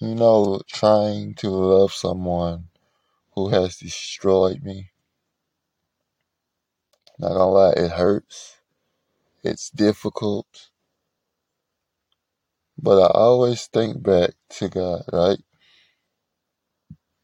You 0.00 0.14
know, 0.14 0.60
trying 0.68 1.34
to 1.36 1.50
love 1.50 1.92
someone 1.92 2.68
who 3.34 3.50
has 3.50 3.78
destroyed 3.78 4.62
me. 4.62 4.90
Not 7.18 7.30
gonna 7.34 7.46
lie, 7.50 7.72
it 7.76 7.92
hurts. 7.92 8.56
It's 9.44 9.70
difficult. 9.70 10.70
But 12.78 13.02
I 13.02 13.08
always 13.18 13.66
think 13.68 14.02
back 14.02 14.32
to 14.58 14.68
God, 14.68 15.02
right? 15.12 15.38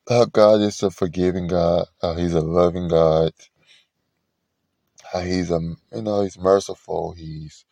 How 0.09 0.27
God 0.27 0.61
is 0.63 0.83
a 0.83 0.91
forgiving 0.91 1.49
God, 1.49 1.87
how 2.03 2.15
He's 2.15 2.35
a 2.35 2.41
loving 2.43 2.89
God, 2.89 3.33
how 5.13 5.21
He's 5.21 5.51
a 5.51 5.61
you 5.95 6.03
know, 6.03 6.23
He's 6.23 6.39
merciful, 6.39 7.15
He's 7.15 7.65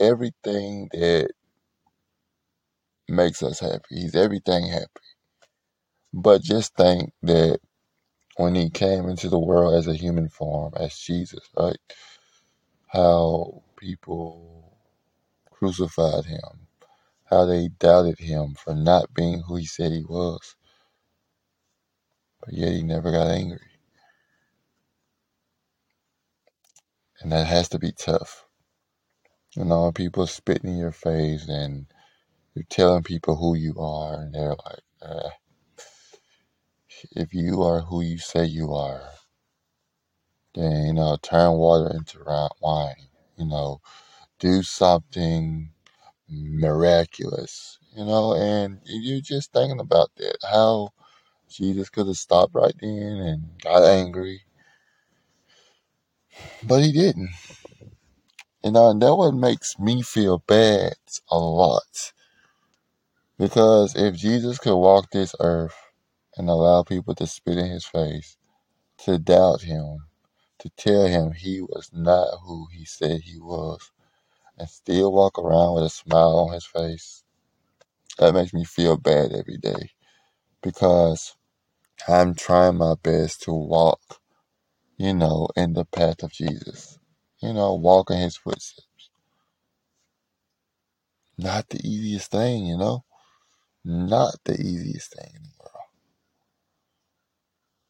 everything 0.00 0.88
that 0.92 1.30
makes 3.10 3.42
us 3.42 3.60
happy. 3.60 3.82
He's 3.90 4.16
everything 4.16 4.68
happy. 4.68 4.86
But 6.14 6.42
just 6.42 6.74
think 6.76 7.12
that 7.22 7.60
when 8.36 8.54
he 8.56 8.70
came 8.70 9.08
into 9.08 9.28
the 9.30 9.38
world 9.40 9.74
as 9.76 9.88
a 9.88 9.94
human 9.96 10.28
form, 10.30 10.74
as 10.76 10.96
Jesus, 10.98 11.40
right? 11.58 11.78
How 12.88 13.62
people 13.78 14.78
crucified 15.50 16.26
him, 16.26 16.68
how 17.26 17.46
they 17.46 17.68
doubted 17.80 18.18
him 18.18 18.54
for 18.54 18.74
not 18.74 19.14
being 19.14 19.42
who 19.46 19.56
he 19.56 19.66
said 19.66 19.92
he 19.92 20.04
was. 20.04 20.56
But 22.40 22.54
yet 22.54 22.72
he 22.72 22.82
never 22.82 23.12
got 23.12 23.28
angry. 23.28 23.60
And 27.20 27.32
that 27.32 27.46
has 27.46 27.68
to 27.70 27.78
be 27.80 27.92
tough. 27.92 28.46
You 29.56 29.64
know, 29.66 29.92
people 29.92 30.26
spitting 30.26 30.70
in 30.70 30.78
your 30.78 30.92
face 30.92 31.48
and 31.48 31.86
you're 32.58 32.66
telling 32.68 33.04
people 33.04 33.36
who 33.36 33.54
you 33.54 33.78
are, 33.78 34.20
and 34.20 34.34
they're 34.34 34.56
like, 34.66 34.80
eh, 35.02 35.30
if 37.12 37.32
you 37.32 37.62
are 37.62 37.80
who 37.82 38.02
you 38.02 38.18
say 38.18 38.44
you 38.44 38.74
are, 38.74 39.02
then, 40.54 40.86
you 40.86 40.92
know, 40.94 41.16
turn 41.22 41.52
water 41.52 41.94
into 41.94 42.18
wine. 42.60 42.96
You 43.36 43.46
know, 43.46 43.80
do 44.40 44.64
something 44.64 45.70
miraculous, 46.28 47.78
you 47.96 48.04
know, 48.04 48.34
and 48.34 48.80
you're 48.84 49.20
just 49.20 49.52
thinking 49.52 49.78
about 49.78 50.10
that. 50.16 50.38
How 50.42 50.90
Jesus 51.48 51.88
could 51.88 52.08
have 52.08 52.16
stopped 52.16 52.54
right 52.56 52.74
then 52.80 52.90
and 52.90 53.44
got 53.62 53.84
angry, 53.84 54.42
but 56.64 56.82
he 56.82 56.90
didn't. 56.90 57.30
You 58.64 58.72
know, 58.72 58.90
and 58.90 59.00
that 59.02 59.14
what 59.14 59.34
makes 59.34 59.78
me 59.78 60.02
feel 60.02 60.38
bad 60.48 60.94
a 61.30 61.38
lot. 61.38 62.12
Because 63.38 63.96
if 63.96 64.16
Jesus 64.16 64.58
could 64.58 64.76
walk 64.76 65.10
this 65.12 65.34
earth 65.40 65.76
and 66.36 66.50
allow 66.50 66.84
people 66.84 67.14
to 67.16 67.26
spit 67.26 67.58
in 67.58 67.66
his 67.70 67.86
face, 67.86 68.38
to 69.00 69.18
doubt 69.18 69.62
him, 69.62 69.98
to 70.60 70.70
tell 70.76 71.06
him 71.06 71.32
he 71.32 71.60
was 71.62 71.90
not 71.92 72.28
who 72.44 72.68
he 72.72 72.84
said 72.84 73.22
he 73.22 73.38
was, 73.38 73.92
and 74.58 74.68
still 74.68 75.12
walk 75.12 75.38
around 75.38 75.74
with 75.76 75.84
a 75.84 75.90
smile 75.90 76.38
on 76.48 76.54
his 76.54 76.66
face, 76.66 77.24
that 78.18 78.34
makes 78.34 78.54
me 78.54 78.64
feel 78.64 78.96
bad 78.96 79.32
every 79.32 79.58
day. 79.58 79.90
Because 80.62 81.36
I'm 82.08 82.34
trying 82.34 82.76
my 82.78 82.94
best 83.02 83.42
to 83.44 83.52
walk, 83.52 84.20
you 84.98 85.14
know, 85.14 85.48
in 85.56 85.74
the 85.74 85.84
path 85.86 86.22
of 86.22 86.32
Jesus. 86.32 86.98
You 87.42 87.54
know, 87.54 87.74
walk 87.74 88.10
in 88.10 88.18
his 88.18 88.36
footsteps. 88.36 88.86
Not 91.38 91.68
the 91.70 91.80
easiest 91.86 92.30
thing, 92.32 92.66
you 92.66 92.78
know? 92.78 93.04
Not 93.84 94.36
the 94.44 94.54
easiest 94.60 95.14
thing 95.14 95.32
in 95.34 95.42
the 95.42 95.50
world. 95.60 95.86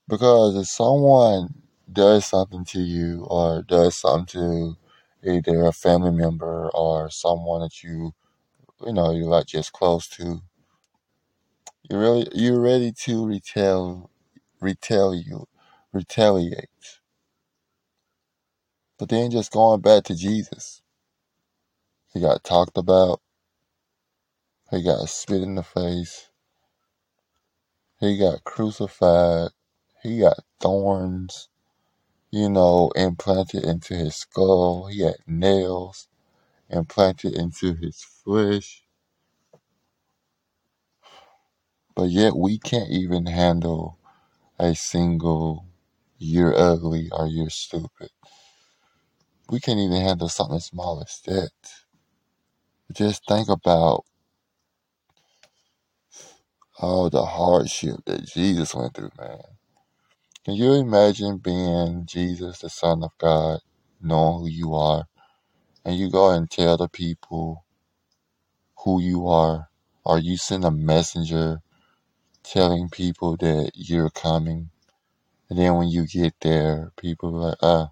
Because 0.08 0.56
if 0.56 0.66
someone 0.68 1.62
does 1.92 2.26
something 2.26 2.64
to 2.66 2.80
you 2.80 3.26
or 3.30 3.62
does 3.62 3.96
something 3.96 4.26
to 4.28 4.76
either 5.24 5.64
a 5.66 5.72
family 5.72 6.12
member 6.12 6.70
or 6.74 7.10
someone 7.10 7.62
that 7.62 7.82
you 7.82 8.12
you 8.86 8.92
know 8.92 9.12
you're 9.12 9.28
like 9.28 9.46
just 9.46 9.72
close 9.72 10.08
to, 10.08 10.42
you're 11.90 12.00
really 12.00 12.28
you're 12.34 12.60
ready 12.60 12.92
to 12.92 13.26
retell 13.26 14.10
retaliate 14.60 15.26
retaliate. 15.92 16.68
But 18.98 19.10
then 19.10 19.30
just 19.30 19.52
going 19.52 19.80
back 19.82 20.04
to 20.04 20.16
Jesus. 20.16 20.82
He 22.14 22.20
got 22.20 22.44
talked 22.44 22.78
about. 22.78 23.20
He 24.70 24.82
got 24.82 25.08
spit 25.08 25.42
in 25.42 25.56
the 25.56 25.64
face. 25.64 26.30
He 28.00 28.18
got 28.18 28.44
crucified. 28.44 29.50
He 30.02 30.20
got 30.20 30.38
thorns, 30.60 31.48
you 32.30 32.50
know, 32.50 32.90
implanted 32.96 33.64
into 33.64 33.94
his 33.94 34.16
skull. 34.16 34.86
He 34.88 35.02
had 35.02 35.16
nails 35.26 36.08
implanted 36.70 37.34
into 37.34 37.74
his 37.74 38.02
flesh. 38.02 38.82
But 41.96 42.10
yet 42.10 42.36
we 42.36 42.58
can't 42.58 42.90
even 42.90 43.26
handle 43.26 43.98
a 44.58 44.74
single 44.74 45.66
you're 46.18 46.56
ugly 46.56 47.08
or 47.12 47.28
you're 47.28 47.50
stupid. 47.50 48.10
We 49.50 49.60
can't 49.60 49.80
even 49.80 50.02
handle 50.02 50.28
something 50.28 50.56
as 50.56 50.66
small 50.66 51.02
as 51.02 51.20
that. 51.26 51.50
Just 52.92 53.22
think 53.28 53.48
about 53.48 54.04
all 56.78 57.10
the 57.10 57.24
hardship 57.26 57.96
that 58.06 58.26
Jesus 58.26 58.74
went 58.74 58.94
through, 58.94 59.10
man. 59.18 59.40
Can 60.44 60.54
you 60.54 60.74
imagine 60.74 61.38
being 61.38 62.06
Jesus, 62.06 62.60
the 62.60 62.70
Son 62.70 63.04
of 63.04 63.12
God, 63.18 63.60
knowing 64.02 64.40
who 64.40 64.48
you 64.48 64.74
are, 64.74 65.06
and 65.84 65.96
you 65.96 66.10
go 66.10 66.30
and 66.30 66.50
tell 66.50 66.76
the 66.76 66.88
people 66.88 67.64
who 68.84 69.00
you 69.00 69.28
are, 69.28 69.68
or 70.04 70.18
you 70.18 70.36
send 70.36 70.64
a 70.64 70.70
messenger 70.70 71.60
telling 72.44 72.88
people 72.90 73.36
that 73.38 73.72
you're 73.74 74.10
coming, 74.10 74.70
and 75.50 75.58
then 75.58 75.76
when 75.76 75.88
you 75.88 76.06
get 76.06 76.34
there, 76.42 76.92
people 76.96 77.36
are 77.36 77.50
like, 77.50 77.58
ah, 77.62 77.90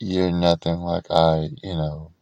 you're 0.00 0.32
nothing 0.32 0.80
like 0.80 1.06
I, 1.10 1.48
you 1.62 1.74
know, 1.74 2.12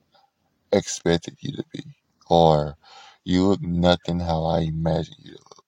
expected 0.72 1.36
you 1.40 1.56
to 1.56 1.64
be, 1.72 1.82
or 2.28 2.76
you 3.24 3.48
look 3.48 3.62
nothing 3.62 4.20
how 4.20 4.44
I 4.44 4.60
imagine 4.60 5.16
you 5.20 5.32
look. 5.32 5.64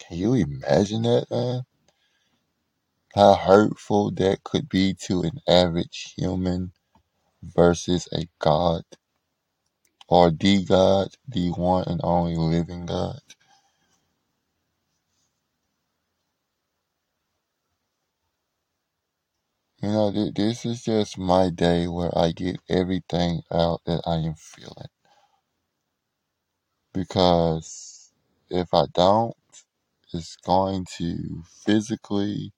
Can 0.00 0.18
you 0.18 0.34
imagine 0.34 1.02
that, 1.02 1.26
man? 1.30 1.62
How 3.14 3.34
hurtful 3.34 4.12
that 4.12 4.44
could 4.44 4.68
be 4.68 4.94
to 5.06 5.22
an 5.22 5.40
average 5.48 6.14
human 6.16 6.72
versus 7.42 8.08
a 8.12 8.28
God 8.40 8.82
or 10.08 10.30
the 10.30 10.64
God, 10.64 11.08
the 11.28 11.50
one 11.50 11.84
and 11.88 12.00
only 12.04 12.36
living 12.36 12.86
God. 12.86 13.20
You 19.82 19.90
know, 19.90 20.12
th- 20.12 20.34
this 20.34 20.66
is 20.66 20.84
just 20.84 21.18
my 21.18 21.50
day 21.50 21.88
where 21.88 22.16
I 22.18 22.32
get 22.32 22.58
everything 22.68 23.42
out 23.52 23.82
that 23.86 24.02
I 24.06 24.16
am 24.16 24.34
feeling. 24.36 24.88
Because 26.96 28.12
if 28.50 28.74
I 28.74 28.86
don't, 28.94 29.36
it's 30.14 30.36
going 30.36 30.86
to 30.98 31.42
physically 31.66 32.52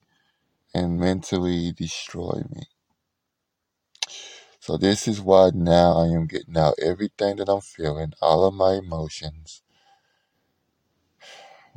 and 0.74 0.98
mentally 1.00 1.72
destroy 1.72 2.42
me. 2.50 2.62
So 4.60 4.76
this 4.76 5.08
is 5.08 5.20
why 5.20 5.50
now 5.54 5.98
I 5.98 6.06
am 6.08 6.26
getting 6.26 6.58
out 6.58 6.74
everything 6.82 7.36
that 7.36 7.48
I'm 7.48 7.60
feeling, 7.62 8.14
all 8.22 8.44
of 8.46 8.54
my 8.54 8.74
emotions, 8.74 9.62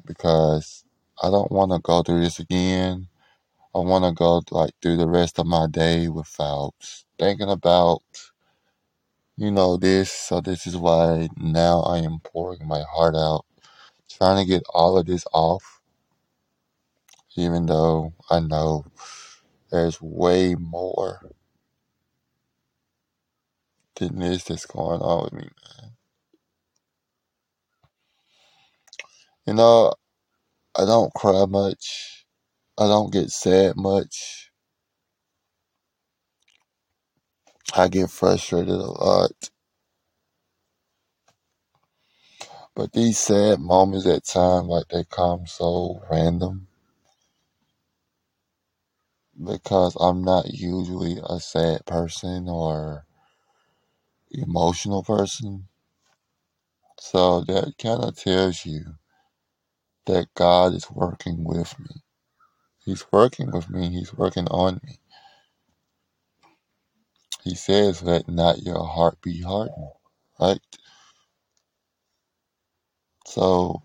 because 0.05 0.86
I 1.22 1.30
don't 1.32 1.51
want 1.51 1.72
to 1.72 1.80
go 1.80 2.03
through 2.03 2.22
this 2.22 2.39
again. 2.39 3.09
I 3.76 3.80
want 3.80 4.05
to 4.05 4.14
go 4.14 4.41
like 4.51 4.74
through 4.82 4.97
the 4.97 5.09
rest 5.09 5.39
of 5.39 5.47
my 5.47 5.68
day 5.68 6.09
without 6.09 6.74
thinking 7.20 7.49
about, 7.49 8.03
you 9.42 9.52
know, 9.52 9.78
this. 9.78 10.12
So 10.12 10.42
this 10.42 10.68
is 10.68 10.78
why 10.78 11.30
now 11.38 11.82
I 11.82 12.00
am 12.00 12.20
pouring 12.24 12.68
my 12.68 12.84
heart 12.94 13.16
out, 13.16 13.46
trying 14.12 14.44
to 14.44 14.50
get 14.50 14.64
all 14.74 14.98
of 14.98 15.08
this 15.08 15.26
off, 15.34 15.82
even 17.38 17.68
though 17.68 18.14
I 18.30 18.42
know 18.42 18.86
there's 19.72 20.02
way 20.02 20.56
more 20.56 21.22
than 24.00 24.20
this 24.20 24.46
that's 24.46 24.66
going 24.68 25.02
on 25.02 25.26
with 25.26 25.34
me, 25.34 25.50
man. 25.82 25.92
You 29.48 29.56
know, 29.56 29.94
I 30.78 30.86
don't 30.86 31.14
cry 31.16 31.46
much. 31.48 32.26
I 32.78 32.88
don't 32.88 33.14
get 33.14 33.32
sad 33.32 33.78
much. 33.78 34.51
I 37.76 37.88
get 37.89 38.09
frustrated 38.11 38.69
a 38.69 38.78
lot. 38.91 39.32
But 42.76 42.93
these 42.93 43.19
sad 43.19 43.59
moments 43.59 44.07
at 44.07 44.26
times, 44.26 44.67
like 44.67 44.88
they 44.89 45.03
come 45.05 45.47
so 45.47 46.01
random 46.11 46.67
because 49.43 49.97
I'm 49.99 50.24
not 50.24 50.47
usually 50.53 51.19
a 51.24 51.39
sad 51.39 51.86
person 51.86 52.47
or 52.49 53.05
emotional 54.32 55.03
person. 55.03 55.67
So 56.99 57.41
that 57.43 57.74
kind 57.82 58.03
of 58.03 58.15
tells 58.17 58.65
you 58.65 58.84
that 60.07 60.28
God 60.36 60.74
is 60.76 60.91
working 60.91 61.43
with 61.45 61.80
me. 61.80 62.03
He's 62.86 63.05
working 63.11 63.51
with 63.51 63.69
me. 63.69 63.89
He's 63.91 64.13
working 64.15 64.47
on 64.49 64.82
me. 64.86 64.99
He 67.44 67.56
says, 67.56 68.04
let 68.04 68.30
not 68.30 68.64
your 68.64 68.86
heart 68.86 69.22
be 69.22 69.42
hardened, 69.42 69.92
right? 70.39 70.60
So 73.28 73.84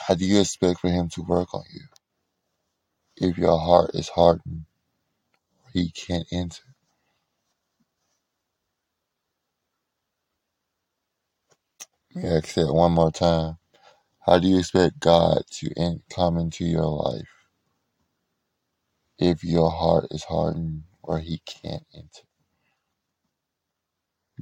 how 0.00 0.14
do 0.14 0.26
you 0.26 0.40
expect 0.40 0.80
for 0.80 0.90
him 0.90 1.08
to 1.10 1.22
work 1.22 1.54
on 1.54 1.64
you 1.72 1.82
if 3.28 3.38
your 3.38 3.58
heart 3.58 3.92
is 3.94 4.08
hardened? 4.10 4.66
He 5.74 5.90
can't 5.90 6.26
enter. 6.32 6.62
Let 12.14 12.24
me 12.24 12.30
ask 12.30 12.54
that 12.54 12.72
one 12.74 12.92
more 12.92 13.12
time. 13.12 13.58
How 14.26 14.38
do 14.38 14.48
you 14.48 14.58
expect 14.60 15.00
God 15.00 15.42
to 15.52 15.70
in, 15.76 16.02
come 16.10 16.38
into 16.38 16.64
your 16.64 16.86
life 16.86 17.28
if 19.18 19.44
your 19.44 19.70
heart 19.70 20.08
is 20.12 20.24
hardened 20.24 20.84
where 21.02 21.20
He 21.20 21.40
can't 21.46 21.84
enter? 21.94 22.31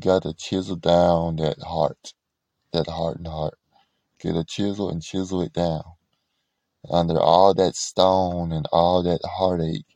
Got 0.00 0.24
to 0.24 0.34
chisel 0.34 0.76
down 0.76 1.36
that 1.36 1.60
heart, 1.62 2.14
that 2.72 2.88
hardened 2.88 3.28
heart. 3.28 3.58
Get 4.20 4.36
a 4.36 4.44
chisel 4.44 4.90
and 4.90 5.02
chisel 5.02 5.42
it 5.42 5.52
down. 5.52 5.84
Under 6.90 7.20
all 7.20 7.54
that 7.54 7.76
stone 7.76 8.52
and 8.52 8.66
all 8.72 9.02
that 9.04 9.20
heartache 9.24 9.86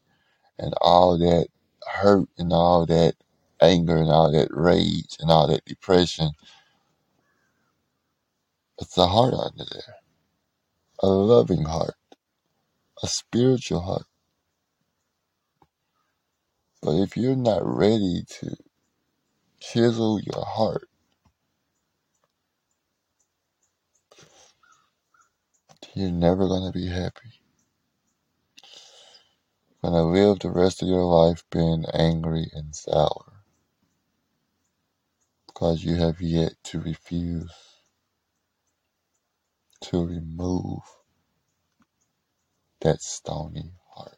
and 0.59 0.75
all 0.81 1.19
that 1.19 1.49
hurt 1.87 2.29
and 2.39 2.53
all 2.53 2.87
that 2.87 3.15
anger 3.61 3.97
and 3.97 4.11
all 4.11 4.33
that 4.33 4.49
rage 4.51 5.17
and 5.21 5.31
all 5.31 5.49
that 5.49 5.65
depression, 5.67 6.31
it's 8.79 8.99
a 8.99 9.07
heart 9.07 9.35
under 9.35 9.65
there. 9.73 9.97
A 11.03 11.09
loving 11.09 11.65
heart, 11.65 11.97
a 13.03 13.09
spiritual 13.09 13.81
heart. 13.81 14.07
But 16.83 16.97
if 17.01 17.17
you're 17.17 17.37
not 17.37 17.63
ready 17.65 18.25
to 18.41 18.57
chisel 19.73 20.21
your 20.21 20.45
heart, 20.47 20.89
you're 25.95 26.11
never 26.11 26.49
going 26.49 26.71
to 26.73 26.79
be 26.79 26.89
happy. 26.89 27.41
You're 29.83 29.93
going 29.93 29.95
to 29.95 30.21
live 30.21 30.41
the 30.41 30.51
rest 30.51 30.83
of 30.83 30.89
your 30.89 31.05
life 31.05 31.45
being 31.51 31.85
angry 31.95 32.47
and 32.55 32.75
sour. 32.75 33.45
Because 35.47 35.85
you 35.85 35.97
have 35.97 36.21
yet 36.21 36.55
to 36.65 36.81
refuse 36.81 37.53
to 39.83 40.07
remove 40.07 40.81
that 42.83 43.03
stony 43.03 43.73
heart. 43.95 44.17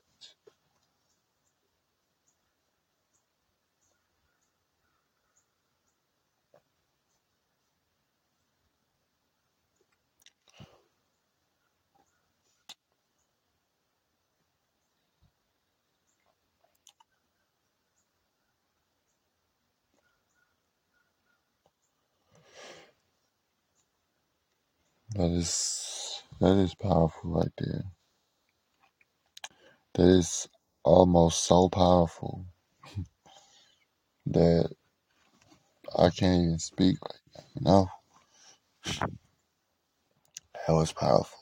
That 25.14 25.30
is 25.30 26.22
that 26.40 26.56
is 26.56 26.74
powerful 26.74 27.30
right 27.30 27.52
there. 27.58 27.84
That 29.94 30.08
is 30.08 30.48
almost 30.84 31.44
so 31.44 31.68
powerful 31.68 32.46
that 34.26 34.70
I 35.96 36.10
can't 36.10 36.44
even 36.44 36.58
speak 36.60 36.98
right 37.02 37.20
now. 37.36 37.44
You 37.56 37.62
know, 37.64 37.88
that 40.66 40.74
was 40.74 40.92
powerful. 40.92 41.38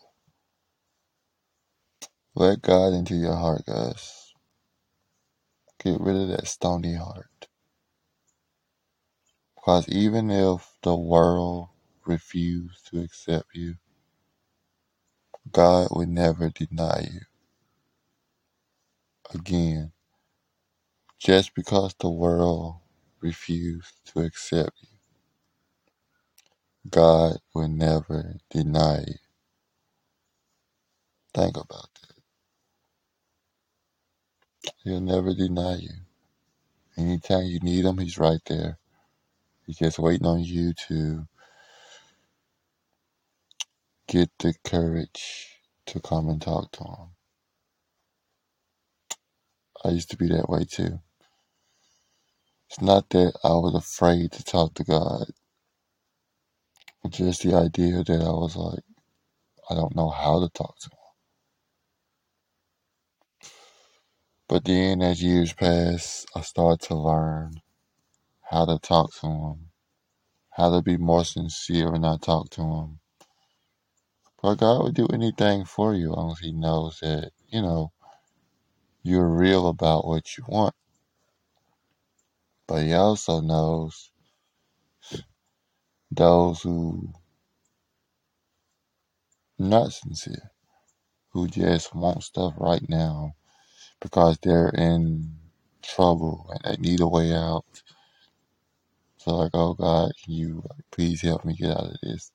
Let 2.35 2.63
God 2.63 2.95
into 2.95 3.15
your 3.17 3.37
heart, 3.37 3.65
guys. 3.67 4.33
Get 5.85 6.01
rid 6.01 6.17
of 6.17 6.29
that 6.29 6.49
stony 6.49 6.95
heart. 6.97 7.49
Because 9.57 9.89
even 9.89 10.31
if 10.31 10.69
the 10.83 10.97
world 10.97 11.69
refused 12.07 12.89
to 12.91 13.01
accept 13.03 13.49
you, 13.55 13.77
God 15.53 15.89
would 15.93 16.09
never 16.09 16.51
deny 16.51 17.09
you. 17.13 17.21
Again, 19.35 19.93
just 21.21 21.55
because 21.55 21.95
the 22.01 22.11
world 22.11 22.77
refused 23.21 23.95
to 24.07 24.21
accept 24.21 24.73
you, 24.83 24.99
God 26.91 27.39
will 27.55 27.69
never 27.69 28.37
deny 28.51 29.01
you. 29.07 29.15
Think 31.35 31.57
about 31.57 31.89
that. 32.03 32.17
He'll 34.85 35.01
never 35.01 35.35
deny 35.35 35.77
you. 35.77 35.91
Anytime 36.99 37.45
you 37.47 37.61
need 37.61 37.85
him, 37.87 37.99
he's 37.99 38.19
right 38.19 38.41
there. 38.47 38.79
He's 39.67 39.79
just 39.79 39.99
waiting 39.99 40.27
on 40.27 40.41
you 40.45 40.75
to 40.89 41.27
get 44.09 44.31
the 44.41 44.55
courage 44.65 45.61
to 45.87 46.01
come 46.01 46.29
and 46.29 46.43
talk 46.43 46.73
to 46.73 46.85
him. 46.85 47.09
I 49.85 49.91
used 49.91 50.11
to 50.13 50.19
be 50.19 50.29
that 50.29 50.49
way 50.51 50.65
too. 50.65 51.01
It's 52.71 52.81
not 52.83 53.11
that 53.11 53.35
I 53.45 53.51
was 53.51 53.75
afraid 53.75 54.33
to 54.33 54.45
talk 54.45 54.75
to 54.75 54.85
God, 54.85 55.27
just 57.11 57.43
the 57.43 57.55
idea 57.57 58.05
that 58.05 58.23
I 58.23 58.31
was 58.33 58.57
like, 58.57 58.85
I 59.71 59.75
don't 59.75 59.97
know 59.97 60.11
how 60.11 60.41
to 60.41 60.51
talk 60.51 60.79
to 60.81 60.87
him. 60.89 60.99
But 64.49 64.65
then 64.65 65.03
as 65.03 65.23
years 65.23 65.53
pass, 65.55 66.27
I 66.37 66.43
start 66.43 66.81
to 66.83 66.97
learn 66.97 67.55
how 68.43 68.67
to 68.67 68.79
talk 68.81 69.13
to 69.21 69.29
him, 69.29 69.71
how 70.53 70.71
to 70.77 70.83
be 70.83 70.97
more 70.99 71.25
sincere 71.25 71.93
when 71.93 72.05
I 72.05 72.19
talk 72.19 72.51
to 72.53 72.63
him. 72.63 73.01
But 74.45 74.57
God 74.57 74.85
would 74.85 74.97
do 74.97 75.09
anything 75.09 75.67
for 75.67 75.95
you 75.95 76.13
as 76.13 76.19
long 76.19 76.33
as 76.33 76.41
He 76.41 76.53
knows 76.53 77.01
that, 77.03 77.33
you 77.51 77.63
know, 77.63 77.93
you're 79.03 79.29
real 79.29 79.69
about 79.69 80.07
what 80.07 80.39
you 80.39 80.45
want. 80.49 80.75
But 82.69 82.85
He 82.85 82.95
also 82.95 83.41
knows 83.41 84.11
those 86.11 86.63
who 86.63 87.13
not 89.59 89.93
sincere, 89.93 90.53
who 91.33 91.49
just 91.49 91.95
want 91.95 92.25
stuff 92.25 92.55
right 92.59 92.85
now 92.89 93.35
because 94.01 94.39
they're 94.43 94.71
in 94.71 95.37
trouble 95.83 96.51
and 96.65 96.77
they 96.77 96.91
need 96.91 97.01
a 97.01 97.09
way 97.09 97.35
out. 97.35 97.65
So 99.19 99.37
like, 99.37 99.53
oh 99.55 99.75
God, 99.75 100.13
can 100.25 100.35
you 100.35 100.65
please 100.93 101.23
help 101.23 101.45
me 101.45 101.55
get 101.57 101.71
out 101.73 101.85
of 101.93 101.97
this? 102.03 102.33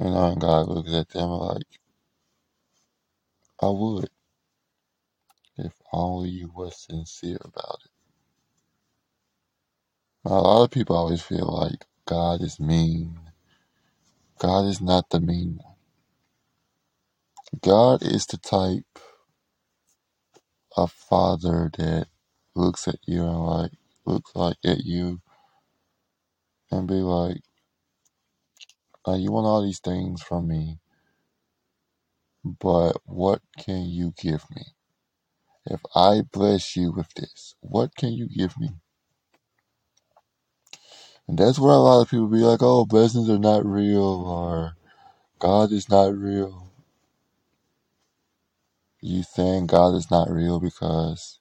You 0.00 0.10
know, 0.10 0.32
and 0.32 0.40
God 0.40 0.68
looks 0.68 0.92
at 0.94 1.10
them 1.10 1.30
like, 1.30 1.64
I 3.62 3.68
would, 3.68 4.08
if 5.58 5.72
only 5.92 6.30
you 6.30 6.52
were 6.54 6.70
sincere 6.70 7.38
about 7.44 7.80
it. 7.84 7.90
Now, 10.24 10.32
a 10.38 10.42
lot 10.42 10.64
of 10.64 10.70
people 10.72 10.96
always 10.96 11.22
feel 11.22 11.46
like 11.60 11.86
God 12.06 12.42
is 12.42 12.60
mean. 12.60 13.18
God 14.38 14.66
is 14.66 14.80
not 14.80 15.10
the 15.10 15.20
mean 15.20 15.60
one. 15.62 15.76
God 17.62 18.02
is 18.02 18.26
the 18.26 18.38
type 18.38 18.84
of 20.76 20.92
father 20.92 21.70
that 21.78 22.08
looks 22.56 22.88
at 22.88 22.98
you 23.06 23.24
and 23.24 23.46
like 23.46 23.72
looks 24.06 24.32
like 24.36 24.56
at 24.64 24.84
you 24.84 25.20
and 26.70 26.88
be 26.88 26.96
like, 26.96 27.42
uh, 29.08 29.14
you 29.16 29.32
want 29.32 29.46
all 29.46 29.62
these 29.62 29.80
things 29.80 30.22
from 30.22 30.48
me, 30.48 30.78
but 32.44 32.94
what 33.06 33.40
can 33.58 33.86
you 33.86 34.14
give 34.20 34.44
me? 34.54 34.64
If 35.66 35.80
I 35.94 36.22
bless 36.32 36.76
you 36.76 36.92
with 36.92 37.12
this, 37.14 37.54
what 37.60 37.96
can 37.96 38.12
you 38.12 38.28
give 38.28 38.58
me? 38.58 38.70
And 41.28 41.38
that's 41.38 41.58
where 41.58 41.72
a 41.72 41.78
lot 41.78 42.02
of 42.02 42.10
people 42.10 42.28
be 42.28 42.38
like, 42.38 42.62
oh, 42.62 42.86
blessings 42.86 43.30
are 43.30 43.38
not 43.38 43.66
real 43.66 44.02
or 44.04 44.76
God 45.38 45.72
is 45.72 45.88
not 45.90 46.14
real. 46.16 46.70
You 49.00 49.22
saying 49.24 49.68
God 49.68 49.94
is 49.96 50.10
not 50.10 50.30
real 50.30 50.60
because 50.60 51.40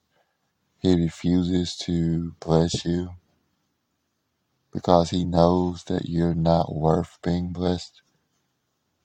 he 0.80 0.96
refuses 0.96 1.78
to 1.80 2.34
bless 2.42 2.86
you 2.86 3.12
because 4.74 5.12
he 5.12 5.26
knows 5.26 5.86
that 5.86 6.10
you're 6.10 6.36
not 6.36 6.76
worth 6.76 7.20
being 7.24 7.54
blessed. 7.54 8.02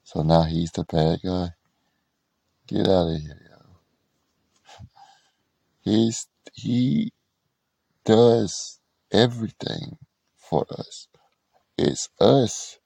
So 0.04 0.22
now 0.22 0.44
he's 0.44 0.72
the 0.72 0.84
bad 0.84 1.20
guy. 1.24 1.50
Get 2.68 2.86
out 2.88 3.08
of 3.14 3.20
here, 3.20 3.40
yo. 3.50 3.66
He's 5.82 6.28
he 6.54 7.12
does 8.04 8.80
everything 9.12 9.98
for 10.38 10.66
us. 10.70 11.08
It's 11.78 12.08
us 12.20 12.78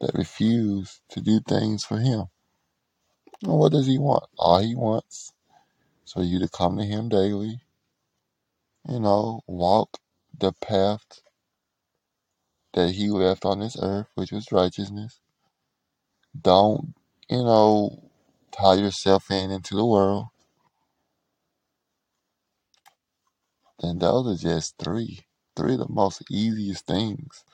that 0.00 0.14
refuse 0.14 1.00
to 1.10 1.20
do 1.20 1.40
things 1.40 1.84
for 1.84 1.98
him. 1.98 2.26
And 3.42 3.52
what 3.54 3.72
does 3.72 3.86
he 3.86 3.98
want? 3.98 4.24
All 4.38 4.60
he 4.60 4.74
wants 4.74 5.32
is 6.06 6.12
for 6.12 6.22
you 6.24 6.40
to 6.40 6.48
come 6.48 6.78
to 6.78 6.84
him 6.84 7.08
daily, 7.08 7.60
you 8.88 9.00
know, 9.00 9.42
walk 9.48 9.98
the 10.38 10.52
path 10.52 11.06
that 12.74 12.92
he 12.92 13.10
left 13.10 13.44
on 13.46 13.60
this 13.60 13.76
earth, 13.82 14.08
which 14.14 14.32
was 14.32 14.52
righteousness. 14.52 15.20
Don't, 16.40 16.94
you 17.30 17.44
know, 17.44 18.10
tie 18.52 18.74
yourself 18.74 19.30
in 19.30 19.50
into 19.50 19.76
the 19.76 19.86
world. 19.86 20.28
And 23.82 24.00
those 24.00 24.26
are 24.28 24.50
just 24.50 24.76
three. 24.78 25.20
Three 25.56 25.74
of 25.74 25.80
the 25.80 25.88
most 25.90 26.22
easiest 26.30 26.86
things. 26.86 27.44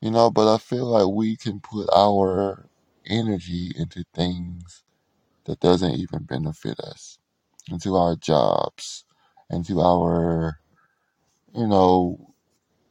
You 0.00 0.12
know, 0.12 0.30
but 0.30 0.52
I 0.54 0.58
feel 0.58 0.86
like 0.86 1.08
we 1.14 1.36
can 1.36 1.60
put 1.60 1.88
our 1.94 2.68
energy 3.06 3.72
into 3.76 4.04
things 4.14 4.84
that 5.46 5.60
doesn't 5.60 5.94
even 5.96 6.24
benefit 6.24 6.80
us. 6.80 7.18
Into 7.70 7.96
our 7.96 8.16
jobs, 8.16 9.04
into 9.50 9.80
our, 9.80 10.60
you 11.54 11.66
know, 11.68 12.27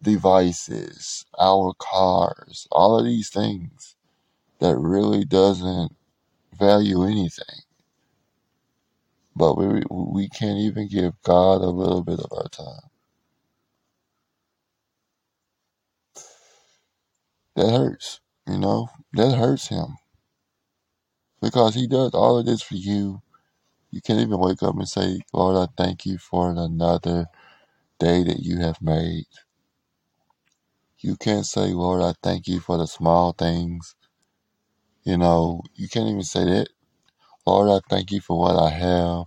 devices, 0.03 1.25
our 1.39 1.73
cars, 1.79 2.67
all 2.71 2.99
of 2.99 3.05
these 3.05 3.29
things 3.29 3.95
that 4.59 4.77
really 4.77 5.25
doesn't 5.25 5.95
value 6.59 7.03
anything. 7.03 7.61
But 9.35 9.57
we 9.57 9.83
we 9.91 10.29
can't 10.29 10.59
even 10.59 10.89
give 10.89 11.13
God 11.23 11.61
a 11.61 11.69
little 11.69 12.03
bit 12.03 12.19
of 12.19 12.31
our 12.33 12.49
time. 12.49 12.89
That 17.55 17.71
hurts, 17.71 18.21
you 18.47 18.59
know. 18.59 18.89
That 19.13 19.37
hurts 19.37 19.69
him 19.69 19.97
because 21.41 21.75
he 21.75 21.87
does 21.87 22.11
all 22.13 22.39
of 22.39 22.45
this 22.47 22.61
for 22.63 22.75
you. 22.75 23.21
You 23.91 24.01
can't 24.01 24.21
even 24.21 24.39
wake 24.39 24.63
up 24.63 24.75
and 24.75 24.87
say, 24.89 25.21
"Lord, 25.33 25.57
I 25.57 25.71
thank 25.81 26.05
you 26.05 26.17
for 26.19 26.51
another 26.51 27.27
day 27.99 28.23
that 28.23 28.39
you 28.41 28.59
have 28.59 28.81
made." 28.81 29.25
You 30.99 31.17
can't 31.17 31.45
say, 31.45 31.73
"Lord, 31.73 32.01
I 32.03 32.13
thank 32.23 32.47
you 32.47 32.59
for 32.61 32.77
the 32.77 32.87
small 32.87 33.33
things." 33.33 33.95
You 35.03 35.17
know, 35.17 35.63
you 35.75 35.89
can't 35.89 36.09
even 36.09 36.23
say 36.23 36.45
that. 36.45 36.69
Lord, 37.47 37.69
I 37.69 37.81
thank 37.89 38.11
you 38.11 38.21
for 38.21 38.39
what 38.39 38.57
I 38.57 38.69
have 38.71 39.25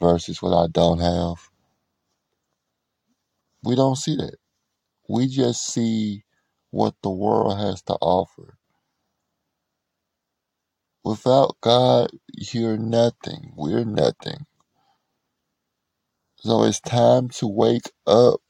versus 0.00 0.42
what 0.42 0.54
I 0.54 0.68
don't 0.68 1.00
have. 1.00 1.50
We 3.64 3.76
don't 3.76 3.96
see 3.96 4.16
that. 4.16 4.36
We 5.08 5.28
just 5.28 5.66
see 5.66 6.24
what 6.70 6.94
the 7.02 7.10
world 7.10 7.58
has 7.58 7.82
to 7.84 7.94
offer. 7.94 8.58
Without 11.04 11.56
God, 11.62 12.10
you're 12.34 12.78
nothing. 12.78 13.52
We're 13.56 13.84
nothing. 13.84 14.46
So 16.38 16.64
it's 16.64 16.80
time 16.80 17.30
to 17.30 17.48
wake 17.48 17.90
up. 18.06 18.42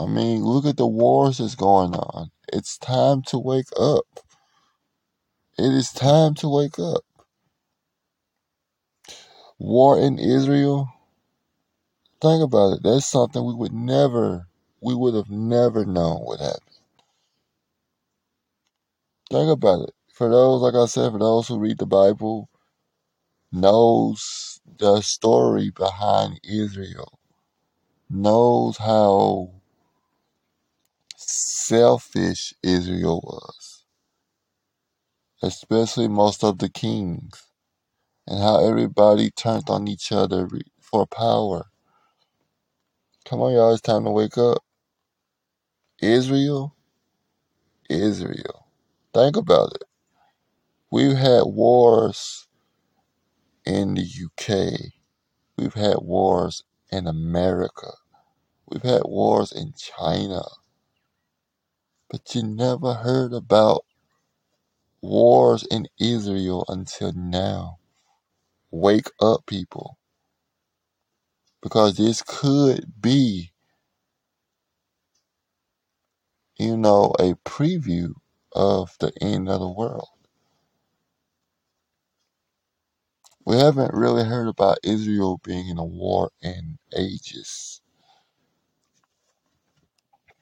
I 0.00 0.06
mean, 0.06 0.44
look 0.44 0.66
at 0.66 0.78
the 0.78 0.88
wars 0.88 1.38
that's 1.38 1.56
going 1.56 1.94
on. 1.94 2.32
It's 2.52 2.78
time 2.78 3.22
to 3.28 3.38
wake 3.38 3.68
up. 3.80 4.06
It 5.58 5.72
is 5.74 5.92
time 5.92 6.34
to 6.36 6.48
wake 6.48 6.78
up. 6.80 7.04
War 9.58 10.00
in 10.00 10.18
Israel. 10.18 10.88
Think 12.22 12.42
about 12.42 12.74
it. 12.74 12.82
That's 12.84 13.06
something 13.06 13.44
we 13.44 13.54
would 13.54 13.72
never, 13.72 14.48
we 14.82 14.94
would 14.94 15.14
have 15.14 15.30
never 15.30 15.84
known 15.86 16.24
would 16.26 16.40
happen. 16.40 16.60
Think 19.30 19.50
about 19.50 19.88
it. 19.88 19.94
For 20.12 20.30
those, 20.30 20.62
like 20.62 20.74
I 20.74 20.86
said, 20.86 21.12
for 21.12 21.18
those 21.18 21.48
who 21.48 21.58
read 21.58 21.78
the 21.78 21.86
Bible, 21.86 22.50
knows 23.52 24.60
the 24.78 25.00
story 25.02 25.70
behind 25.70 26.40
Israel, 26.44 27.18
knows 28.10 28.78
how 28.78 29.59
selfish 31.30 32.54
Israel 32.62 33.20
was, 33.24 33.84
especially 35.42 36.08
most 36.08 36.44
of 36.44 36.58
the 36.58 36.70
kings, 36.70 37.44
and 38.26 38.40
how 38.42 38.64
everybody 38.66 39.30
turned 39.30 39.70
on 39.70 39.88
each 39.88 40.12
other 40.12 40.48
for 40.80 41.06
power. 41.06 41.66
Come 43.26 43.40
on, 43.40 43.54
y'all, 43.54 43.72
it's 43.72 43.82
time 43.82 44.04
to 44.04 44.10
wake 44.12 44.38
up. 44.38 44.58
Israel, 46.02 46.76
Israel. 47.90 48.68
Think 49.14 49.36
about 49.36 49.72
it. 49.74 49.84
We've 50.90 51.16
had 51.16 51.44
wars 51.46 52.48
in 53.66 53.94
the 53.94 54.02
UK. 54.04 54.92
We've 55.58 55.74
had 55.74 55.98
wars 56.02 56.64
in 56.92 57.06
America. 57.08 57.92
We've 58.68 58.82
had 58.82 59.02
wars 59.04 59.52
in 59.52 59.74
China. 59.78 60.42
But 62.10 62.34
you 62.34 62.44
never 62.44 62.94
heard 62.94 63.32
about 63.34 63.84
wars 65.02 65.64
in 65.70 65.88
Israel 66.00 66.64
until 66.68 67.12
now. 67.14 67.78
Wake 68.70 69.10
up, 69.20 69.46
people. 69.46 69.98
Because 71.62 71.96
this 71.98 72.22
could 72.22 72.92
be, 73.00 73.52
you 76.58 76.76
know, 76.76 77.14
a 77.20 77.34
preview 77.48 78.14
of 78.52 78.96
the 79.00 79.12
end 79.22 79.48
of 79.48 79.60
the 79.60 79.68
world. 79.68 80.08
We 83.46 83.58
haven't 83.58 83.94
really 83.94 84.24
heard 84.24 84.48
about 84.48 84.78
Israel 84.84 85.40
being 85.44 85.68
in 85.68 85.78
a 85.78 85.84
war 85.84 86.30
in 86.42 86.78
ages. 86.96 87.82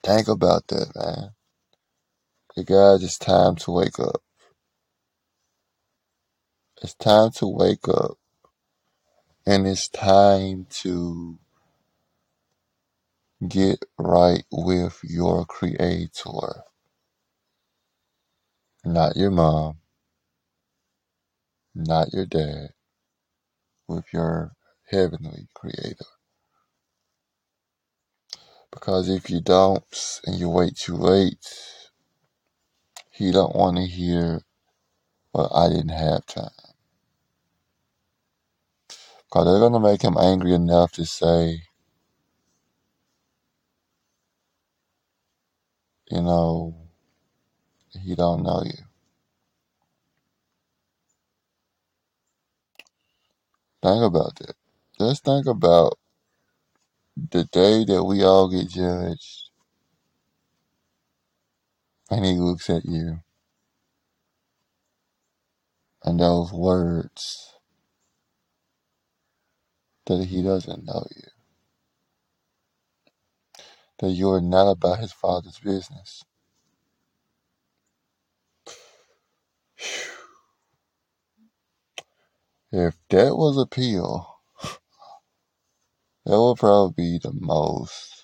Think 0.04 0.28
about 0.28 0.68
that, 0.68 0.92
man. 0.96 1.30
Guys, 2.66 3.04
it's 3.04 3.18
time 3.18 3.56
to 3.56 3.72
wake 3.72 4.00
up. 4.00 4.22
It's 6.82 6.94
time 6.94 7.30
to 7.36 7.46
wake 7.46 7.88
up. 7.88 8.18
And 9.46 9.66
it's 9.66 9.88
time 9.88 10.66
to 10.82 11.38
get 13.48 13.84
right 13.98 14.44
with 14.52 15.00
your 15.04 15.46
creator. 15.46 16.64
Not 18.84 19.16
your 19.16 19.30
mom, 19.30 19.78
not 21.74 22.12
your 22.12 22.26
dad, 22.26 22.70
with 23.88 24.06
your 24.12 24.52
heavenly 24.90 25.48
creator. 25.54 26.06
Because 28.72 29.08
if 29.08 29.30
you 29.30 29.40
don't 29.40 30.20
and 30.26 30.36
you 30.38 30.48
wait 30.48 30.76
too 30.76 30.96
late, 30.96 31.46
he 33.18 33.32
don't 33.32 33.56
want 33.56 33.78
to 33.78 33.84
hear, 33.86 34.42
well, 35.34 35.52
I 35.54 35.68
didn't 35.68 35.90
have 35.90 36.26
time. 36.26 36.50
Because 39.24 39.46
they're 39.46 39.60
going 39.60 39.74
to 39.74 39.80
make 39.80 40.02
him 40.02 40.16
angry 40.18 40.54
enough 40.54 40.92
to 40.92 41.06
say, 41.06 41.62
you 46.10 46.22
know, 46.22 46.76
he 48.02 48.14
don't 48.16 48.42
know 48.44 48.62
you. 48.64 48.72
Think 53.82 54.04
about 54.04 54.36
that. 54.36 54.54
Just 55.00 55.24
think 55.24 55.46
about 55.46 55.98
the 57.16 57.44
day 57.44 57.84
that 57.86 58.04
we 58.04 58.24
all 58.24 58.48
get 58.50 58.68
judged 58.70 59.47
and 62.10 62.24
he 62.24 62.34
looks 62.34 62.70
at 62.70 62.84
you 62.86 63.20
and 66.04 66.20
those 66.20 66.52
words 66.52 67.54
that 70.06 70.24
he 70.26 70.42
doesn't 70.42 70.84
know 70.86 71.06
you. 71.16 71.22
That 74.00 74.10
you 74.12 74.30
are 74.30 74.40
not 74.42 74.70
about 74.70 75.00
his 75.00 75.12
father's 75.12 75.58
business. 75.60 76.24
If 82.72 82.96
that 83.10 83.36
was 83.36 83.58
a 83.58 83.66
pill, 83.66 84.28
that 86.26 86.40
would 86.40 86.58
probably 86.58 86.94
be 86.96 87.20
the 87.22 87.32
most 87.32 88.17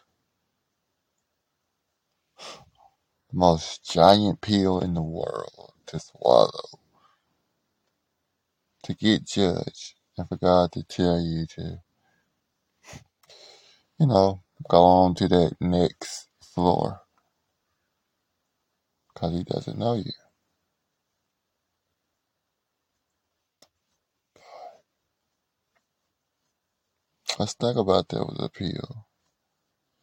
most 3.35 3.91
giant 3.91 4.43
pill 4.43 4.81
in 4.81 4.95
the 4.95 5.03
world 5.03 5.75
to 5.89 6.01
swallow. 6.01 6.81
To 8.85 8.95
get 8.95 9.27
judged 9.27 9.95
and 10.19 10.29
for 10.29 10.37
God 10.37 10.73
to 10.73 10.85
tell 10.85 11.21
you 11.21 11.47
to, 11.57 11.81
you 14.01 14.07
know, 14.09 14.43
go 14.69 14.83
on 14.83 15.15
to 15.17 15.29
that 15.29 15.57
next 15.61 16.29
floor. 16.43 17.03
Because 19.15 19.35
he 19.37 19.45
doesn't 19.45 19.79
know 19.79 19.95
you. 19.95 20.13
Let's 27.39 27.55
think 27.55 27.79
about 27.79 28.09
that 28.11 28.27
with 28.27 28.41
a 28.41 28.51
pill. 28.51 29.07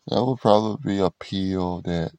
That 0.08 0.24
would 0.26 0.40
probably 0.40 0.96
be 0.96 1.00
a 1.02 1.12
pill 1.12 1.82
that 1.84 2.12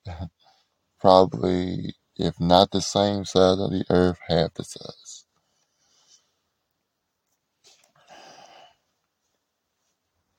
probably, 1.03 1.95
if 2.17 2.41
not 2.41 2.73
the 2.73 2.83
same 2.83 3.27
size 3.27 3.61
of 3.61 3.73
the 3.73 3.85
earth, 3.91 4.21
half 4.29 4.55
the 4.55 4.65
size. 4.65 5.27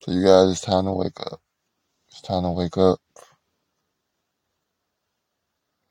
So 0.03 0.11
you 0.14 0.24
guys, 0.26 0.51
it's 0.51 0.61
time 0.61 0.86
to 0.86 0.93
wake 0.93 1.20
up. 1.22 1.41
It's 2.09 2.22
time 2.22 2.43
to 2.43 2.51
wake 2.51 2.78
up. 2.78 2.99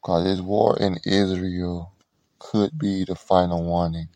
Because 0.03 0.25
this 0.25 0.41
war 0.41 0.79
in 0.81 0.99
Israel 1.07 1.95
could 2.41 2.79
be 2.79 3.05
the 3.05 3.17
final 3.17 3.65
warning. 3.65 4.09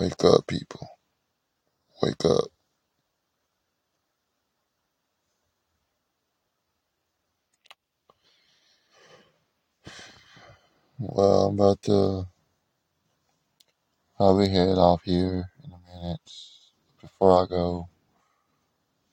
Wake 0.00 0.24
up, 0.24 0.46
people. 0.48 0.88
Wake 2.02 2.24
up. 2.26 2.51
Well, 11.02 11.46
I'm 11.48 11.56
about 11.60 11.82
to 11.84 12.26
probably 14.16 14.48
head 14.50 14.78
off 14.78 15.02
here 15.04 15.50
in 15.64 15.72
a 15.72 15.78
minute. 16.04 16.20
Before 17.00 17.42
I 17.44 17.46
go, 17.48 17.88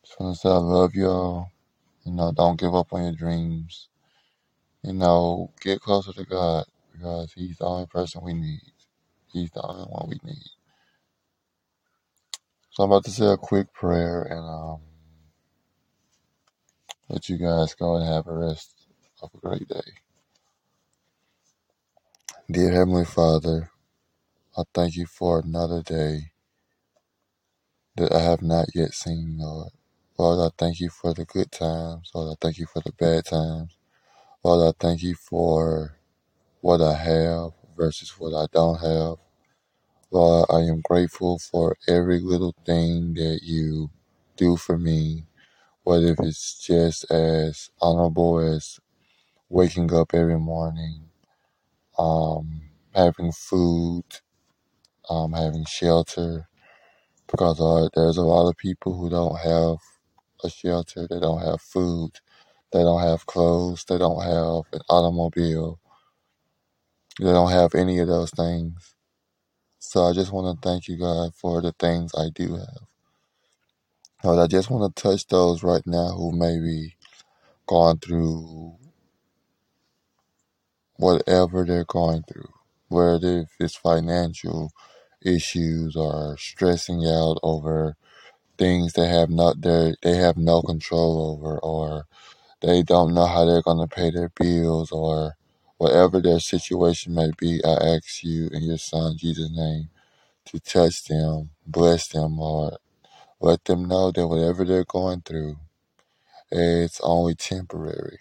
just 0.05 0.19
want 0.19 0.35
to 0.35 0.39
say 0.41 0.49
I 0.49 0.57
love 0.57 0.95
y'all. 0.95 1.49
You 2.05 2.13
know, 2.13 2.31
don't 2.33 2.59
give 2.59 2.75
up 2.75 2.93
on 2.93 3.03
your 3.03 3.13
dreams. 3.13 3.89
You 4.83 4.93
know, 4.93 5.51
get 5.61 5.81
closer 5.81 6.13
to 6.13 6.25
God 6.25 6.65
because 6.93 7.33
He's 7.33 7.57
the 7.57 7.65
only 7.65 7.87
person 7.87 8.23
we 8.23 8.33
need. 8.33 8.61
He's 9.33 9.51
the 9.51 9.63
only 9.63 9.85
one 9.85 10.09
we 10.09 10.19
need. 10.23 10.47
So 12.71 12.83
I'm 12.83 12.91
about 12.91 13.05
to 13.05 13.11
say 13.11 13.27
a 13.27 13.37
quick 13.37 13.73
prayer 13.73 14.23
and 14.23 14.39
um, 14.41 14.81
let 17.09 17.29
you 17.29 17.37
guys 17.37 17.75
go 17.75 17.97
and 17.97 18.07
have 18.07 18.27
a 18.27 18.33
rest 18.35 18.73
of 19.21 19.31
a 19.35 19.39
great 19.39 19.67
day. 19.67 20.08
Dear 22.49 22.71
Heavenly 22.71 23.05
Father, 23.05 23.71
I 24.57 24.63
thank 24.73 24.95
you 24.97 25.05
for 25.07 25.39
another 25.39 25.83
day 25.83 26.31
that 27.97 28.13
I 28.13 28.19
have 28.21 28.41
not 28.41 28.67
yet 28.75 28.93
seen, 28.93 29.37
Lord. 29.39 29.71
Lord, 30.17 30.39
I 30.39 30.55
thank 30.57 30.79
you 30.79 30.89
for 30.89 31.13
the 31.13 31.25
good 31.25 31.51
times. 31.51 32.11
Lord, 32.15 32.33
I 32.33 32.35
thank 32.41 32.59
you 32.59 32.67
for 32.67 32.81
the 32.85 32.93
bad 32.93 33.25
times. 33.25 33.77
Lord, 34.43 34.75
I 34.75 34.77
thank 34.79 35.03
you 35.03 35.15
for 35.15 35.97
what 36.61 36.81
I 36.81 36.95
have 36.95 37.51
versus 37.77 38.11
what 38.19 38.33
I 38.35 38.47
don't 38.53 38.79
have. 38.81 39.17
Lord, 40.11 40.47
I 40.51 40.61
am 40.61 40.81
grateful 40.83 41.39
for 41.39 41.77
every 41.87 42.19
little 42.21 42.55
thing 42.65 43.15
that 43.15 43.41
you 43.43 43.91
do 44.37 44.57
for 44.57 44.77
me, 44.77 45.27
whether 45.83 46.15
it's 46.19 46.65
just 46.65 47.11
as 47.11 47.71
honorable 47.81 48.39
as 48.39 48.79
waking 49.49 49.93
up 49.93 50.13
every 50.13 50.39
morning, 50.39 51.08
um, 51.99 52.63
having 52.95 53.33
food, 53.33 54.05
um, 55.09 55.33
having 55.33 55.65
shelter. 55.65 56.47
Because 57.31 57.61
uh, 57.61 57.89
there's 57.95 58.17
a 58.17 58.23
lot 58.23 58.49
of 58.49 58.57
people 58.57 58.97
who 58.97 59.09
don't 59.09 59.37
have 59.39 59.77
a 60.43 60.49
shelter, 60.49 61.07
they 61.09 61.19
don't 61.19 61.41
have 61.41 61.61
food, 61.61 62.11
they 62.73 62.81
don't 62.81 63.01
have 63.01 63.25
clothes, 63.27 63.85
they 63.89 63.97
don't 63.97 64.23
have 64.23 64.63
an 64.73 64.81
automobile, 64.89 65.79
they 67.19 67.31
don't 67.31 67.51
have 67.51 67.75
any 67.75 67.99
of 67.99 68.07
those 68.07 68.31
things. 68.31 68.95
So 69.79 70.05
I 70.05 70.13
just 70.13 70.31
want 70.33 70.61
to 70.61 70.69
thank 70.69 70.87
you, 70.89 70.97
God, 70.97 71.35
for 71.35 71.61
the 71.61 71.73
things 71.73 72.13
I 72.17 72.29
do 72.33 72.55
have. 72.55 72.83
Lord, 74.23 74.39
I 74.39 74.47
just 74.47 74.69
want 74.69 74.95
to 74.95 75.01
touch 75.03 75.27
those 75.27 75.63
right 75.63 75.83
now 75.87 76.09
who 76.09 76.31
may 76.33 76.59
be 76.59 76.95
going 77.67 77.97
through 77.99 78.75
whatever 80.99 81.65
they're 81.65 81.85
going 81.85 82.23
through, 82.23 82.49
whether 82.89 83.47
it's 83.59 83.75
financial 83.77 84.71
issues 85.25 85.97
or 85.97 86.37
stressing 86.39 87.05
out 87.07 87.39
over 87.43 87.97
things 88.59 88.93
they 88.93 89.09
have 89.09 89.31
not 89.31 89.61
they 89.61 89.95
they 90.03 90.17
have 90.17 90.37
no 90.37 90.63
control 90.63 91.37
over 91.39 91.59
or 91.59 92.07
they 92.61 92.83
don't 92.83 93.13
know 93.13 93.25
how 93.27 93.45
they're 93.45 93.63
going 93.63 93.79
to 93.87 93.95
pay 93.95 94.11
their 94.11 94.29
bills 94.29 94.91
or 94.91 95.35
whatever 95.77 96.21
their 96.21 96.39
situation 96.39 97.15
may 97.15 97.31
be 97.39 97.61
i 97.65 97.71
ask 97.95 98.23
you 98.23 98.49
in 98.53 98.63
your 98.63 98.77
son 98.79 99.17
jesus 99.17 99.51
name 99.51 99.89
to 100.45 100.59
touch 100.59 101.05
them 101.05 101.51
bless 101.67 102.07
them 102.09 102.37
lord. 102.37 102.75
Let 103.41 103.65
them 103.65 103.85
know 103.87 104.11
that 104.11 104.27
whatever 104.27 104.65
they're 104.65 104.85
going 104.85 105.21
through 105.21 105.57
it's 106.51 107.01
only 107.03 107.35
temporary 107.35 108.19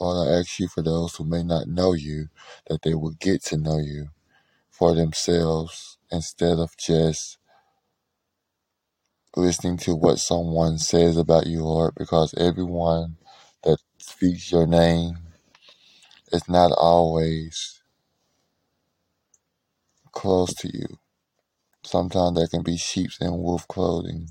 lord 0.00 0.28
i 0.28 0.32
ask 0.40 0.58
you 0.60 0.68
for 0.68 0.82
those 0.82 1.16
who 1.16 1.24
may 1.24 1.42
not 1.44 1.68
know 1.68 1.92
you 1.94 2.28
that 2.68 2.82
they 2.82 2.94
will 2.94 3.14
get 3.20 3.42
to 3.44 3.56
know 3.58 3.78
you 3.78 4.08
for 4.70 4.94
themselves 4.94 5.98
instead 6.12 6.58
of 6.58 6.76
just 6.78 7.38
listening 9.36 9.78
to 9.78 9.96
what 9.96 10.18
someone 10.20 10.78
says 10.78 11.16
about 11.16 11.46
you, 11.48 11.64
Lord, 11.64 11.94
because 11.96 12.34
everyone 12.36 13.16
that 13.64 13.78
speaks 13.98 14.52
your 14.52 14.66
name, 14.68 15.18
it's 16.32 16.48
not 16.48 16.72
always 16.72 17.82
close 20.12 20.54
to 20.56 20.68
you. 20.72 20.98
Sometimes 21.84 22.36
there 22.36 22.48
can 22.48 22.62
be 22.62 22.76
sheep 22.76 23.10
in 23.20 23.32
wolf 23.38 23.68
clothing 23.68 24.28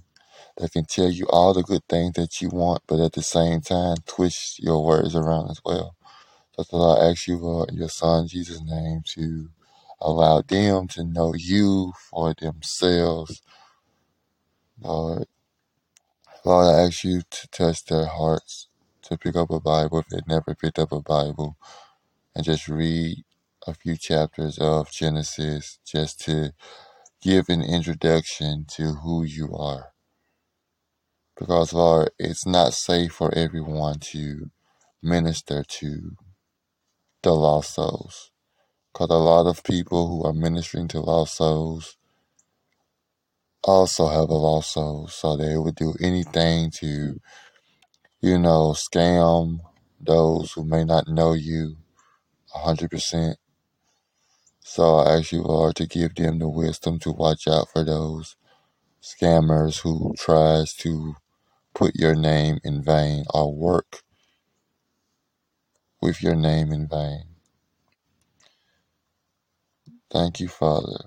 that 0.59 0.73
can 0.73 0.85
tell 0.85 1.09
you 1.11 1.27
all 1.29 1.53
the 1.53 1.63
good 1.63 1.83
things 1.89 2.13
that 2.15 2.41
you 2.41 2.49
want, 2.49 2.83
but 2.87 3.01
at 3.01 3.13
the 3.13 3.23
same 3.23 3.61
time 3.61 3.97
twist 4.07 4.59
your 4.63 4.85
words 4.85 5.15
around 5.15 5.51
as 5.51 5.61
well. 5.65 5.95
That's 6.57 6.71
what 6.71 6.99
I 6.99 7.09
ask 7.11 7.27
you, 7.27 7.37
Lord, 7.37 7.69
in 7.69 7.77
your 7.77 7.89
Son 7.89 8.27
Jesus' 8.27 8.61
name, 8.63 9.01
to 9.15 9.49
allow 10.01 10.41
them 10.41 10.87
to 10.89 11.03
know 11.03 11.33
you 11.35 11.93
for 12.11 12.35
themselves. 12.39 13.41
Lord, 14.81 15.25
Lord, 16.45 16.67
I 16.75 16.81
ask 16.87 17.03
you 17.03 17.21
to 17.29 17.49
touch 17.49 17.85
their 17.85 18.05
hearts 18.07 18.67
to 19.03 19.17
pick 19.17 19.35
up 19.35 19.51
a 19.51 19.59
Bible 19.61 19.99
if 19.99 20.07
they 20.09 20.21
never 20.27 20.55
picked 20.55 20.79
up 20.79 20.91
a 20.91 21.01
Bible 21.01 21.57
and 22.35 22.45
just 22.45 22.67
read 22.69 23.23
a 23.67 23.73
few 23.73 23.97
chapters 23.97 24.57
of 24.59 24.91
Genesis 24.91 25.79
just 25.85 26.21
to 26.21 26.53
give 27.21 27.49
an 27.49 27.63
introduction 27.63 28.65
to 28.69 28.95
who 29.03 29.23
you 29.23 29.55
are. 29.55 29.89
Because, 31.39 31.73
Lord, 31.73 32.11
it's 32.19 32.45
not 32.45 32.73
safe 32.73 33.13
for 33.13 33.33
everyone 33.35 33.99
to 34.11 34.51
minister 35.01 35.63
to 35.63 36.11
the 37.23 37.33
lost 37.33 37.75
souls. 37.75 38.31
Because 38.93 39.09
a 39.11 39.15
lot 39.15 39.47
of 39.47 39.63
people 39.63 40.07
who 40.09 40.23
are 40.25 40.33
ministering 40.33 40.89
to 40.89 41.01
lost 41.01 41.37
souls 41.37 41.97
also 43.63 44.07
have 44.09 44.29
a 44.29 44.33
lost 44.33 44.73
soul. 44.73 45.07
So 45.07 45.37
they 45.37 45.57
would 45.57 45.75
do 45.75 45.95
anything 46.01 46.71
to, 46.79 47.19
you 48.21 48.39
know, 48.39 48.73
scam 48.73 49.59
those 50.01 50.53
who 50.53 50.65
may 50.65 50.83
not 50.83 51.07
know 51.07 51.33
you 51.33 51.77
100%. 52.55 53.35
So 54.61 54.97
I 54.97 55.17
ask 55.17 55.31
you, 55.31 55.43
Lord, 55.43 55.75
to 55.77 55.87
give 55.87 56.15
them 56.15 56.39
the 56.39 56.49
wisdom 56.49 56.99
to 56.99 57.11
watch 57.11 57.47
out 57.47 57.69
for 57.71 57.83
those 57.85 58.35
scammers 59.01 59.81
who 59.81 60.13
tries 60.17 60.73
to 60.75 61.15
put 61.79 61.95
your 61.97 62.15
name 62.15 62.59
in 62.65 62.83
vain 62.83 63.25
or 63.33 63.55
work 63.55 64.03
with 66.01 66.23
your 66.23 66.35
name 66.35 66.71
in 66.71 66.87
vain. 66.87 67.23
Thank 70.11 70.39
you, 70.39 70.47
Father. 70.49 71.05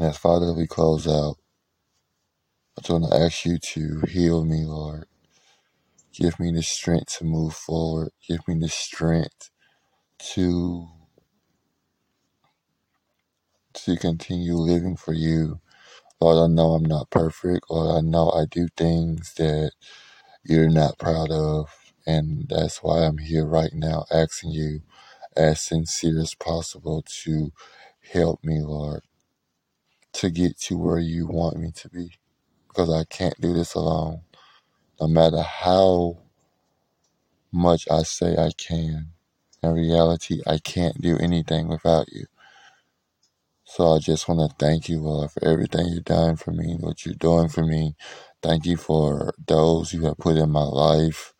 As 0.00 0.18
Father, 0.18 0.52
we 0.54 0.66
close 0.66 1.08
out. 1.08 1.36
I 2.78 2.82
just 2.82 2.90
want 2.90 3.12
to 3.12 3.18
ask 3.18 3.46
you 3.46 3.58
to 3.58 4.02
heal 4.08 4.44
me, 4.44 4.64
Lord. 4.66 5.06
Give 6.14 6.40
me 6.40 6.52
the 6.52 6.62
strength 6.62 7.18
to 7.18 7.24
move 7.24 7.54
forward. 7.54 8.10
Give 8.28 8.40
me 8.48 8.56
the 8.60 8.68
strength 8.68 9.50
to 10.34 10.88
to 13.74 13.96
continue 13.96 14.54
living 14.54 14.96
for 14.96 15.14
you. 15.14 15.60
Lord, 16.20 16.50
I 16.50 16.54
know 16.54 16.74
I'm 16.74 16.84
not 16.84 17.10
perfect. 17.10 17.70
Lord, 17.70 17.96
I 17.98 18.00
know 18.06 18.30
I 18.30 18.46
do 18.50 18.68
things 18.76 19.34
that 19.34 19.72
you're 20.44 20.70
not 20.70 20.98
proud 20.98 21.30
of. 21.30 21.70
And 22.06 22.46
that's 22.48 22.82
why 22.82 23.04
I'm 23.04 23.18
here 23.18 23.46
right 23.46 23.72
now 23.74 24.06
asking 24.12 24.52
you 24.52 24.82
as 25.36 25.60
sincere 25.62 26.20
as 26.20 26.34
possible 26.34 27.04
to 27.24 27.52
help 28.12 28.44
me, 28.44 28.62
Lord, 28.62 29.02
to 30.14 30.30
get 30.30 30.58
to 30.62 30.78
where 30.78 30.98
you 31.00 31.26
want 31.26 31.58
me 31.58 31.72
to 31.76 31.90
be. 31.90 32.12
Because 32.68 32.90
I 32.92 33.04
can't 33.04 33.40
do 33.40 33.54
this 33.54 33.74
alone. 33.74 34.22
No 35.00 35.08
matter 35.08 35.42
how 35.42 36.18
much 37.52 37.88
I 37.90 38.02
say 38.04 38.36
I 38.36 38.50
can, 38.56 39.10
in 39.62 39.72
reality, 39.72 40.42
I 40.46 40.58
can't 40.58 41.00
do 41.02 41.18
anything 41.18 41.68
without 41.68 42.12
you. 42.12 42.26
So 43.74 43.94
I 43.94 44.00
just 44.00 44.28
want 44.28 44.40
to 44.50 44.56
thank 44.58 44.88
you, 44.90 45.00
Lord, 45.00 45.32
for 45.32 45.44
everything 45.46 45.88
you've 45.88 46.04
done 46.06 46.36
for 46.36 46.52
me, 46.52 46.76
what 46.80 47.06
you're 47.06 47.16
doing 47.16 47.48
for 47.50 47.64
me. 47.64 47.96
Thank 48.42 48.66
you 48.66 48.78
for 48.78 49.34
those 49.48 49.94
you 49.94 50.06
have 50.06 50.18
put 50.18 50.38
in 50.38 50.50
my 50.52 50.64
life. 50.64 51.34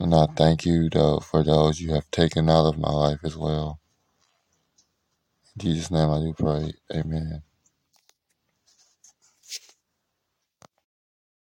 And 0.00 0.14
I 0.14 0.26
thank 0.36 0.66
you, 0.66 0.90
though, 0.90 1.20
for 1.20 1.44
those 1.44 1.80
you 1.80 1.94
have 1.94 2.10
taken 2.12 2.50
out 2.50 2.66
of 2.68 2.78
my 2.78 2.90
life 2.92 3.20
as 3.24 3.36
well. 3.36 3.80
In 5.56 5.62
Jesus' 5.66 5.90
name 5.90 6.10
I 6.10 6.20
do 6.20 6.34
pray. 6.38 6.72
Amen. 6.94 7.42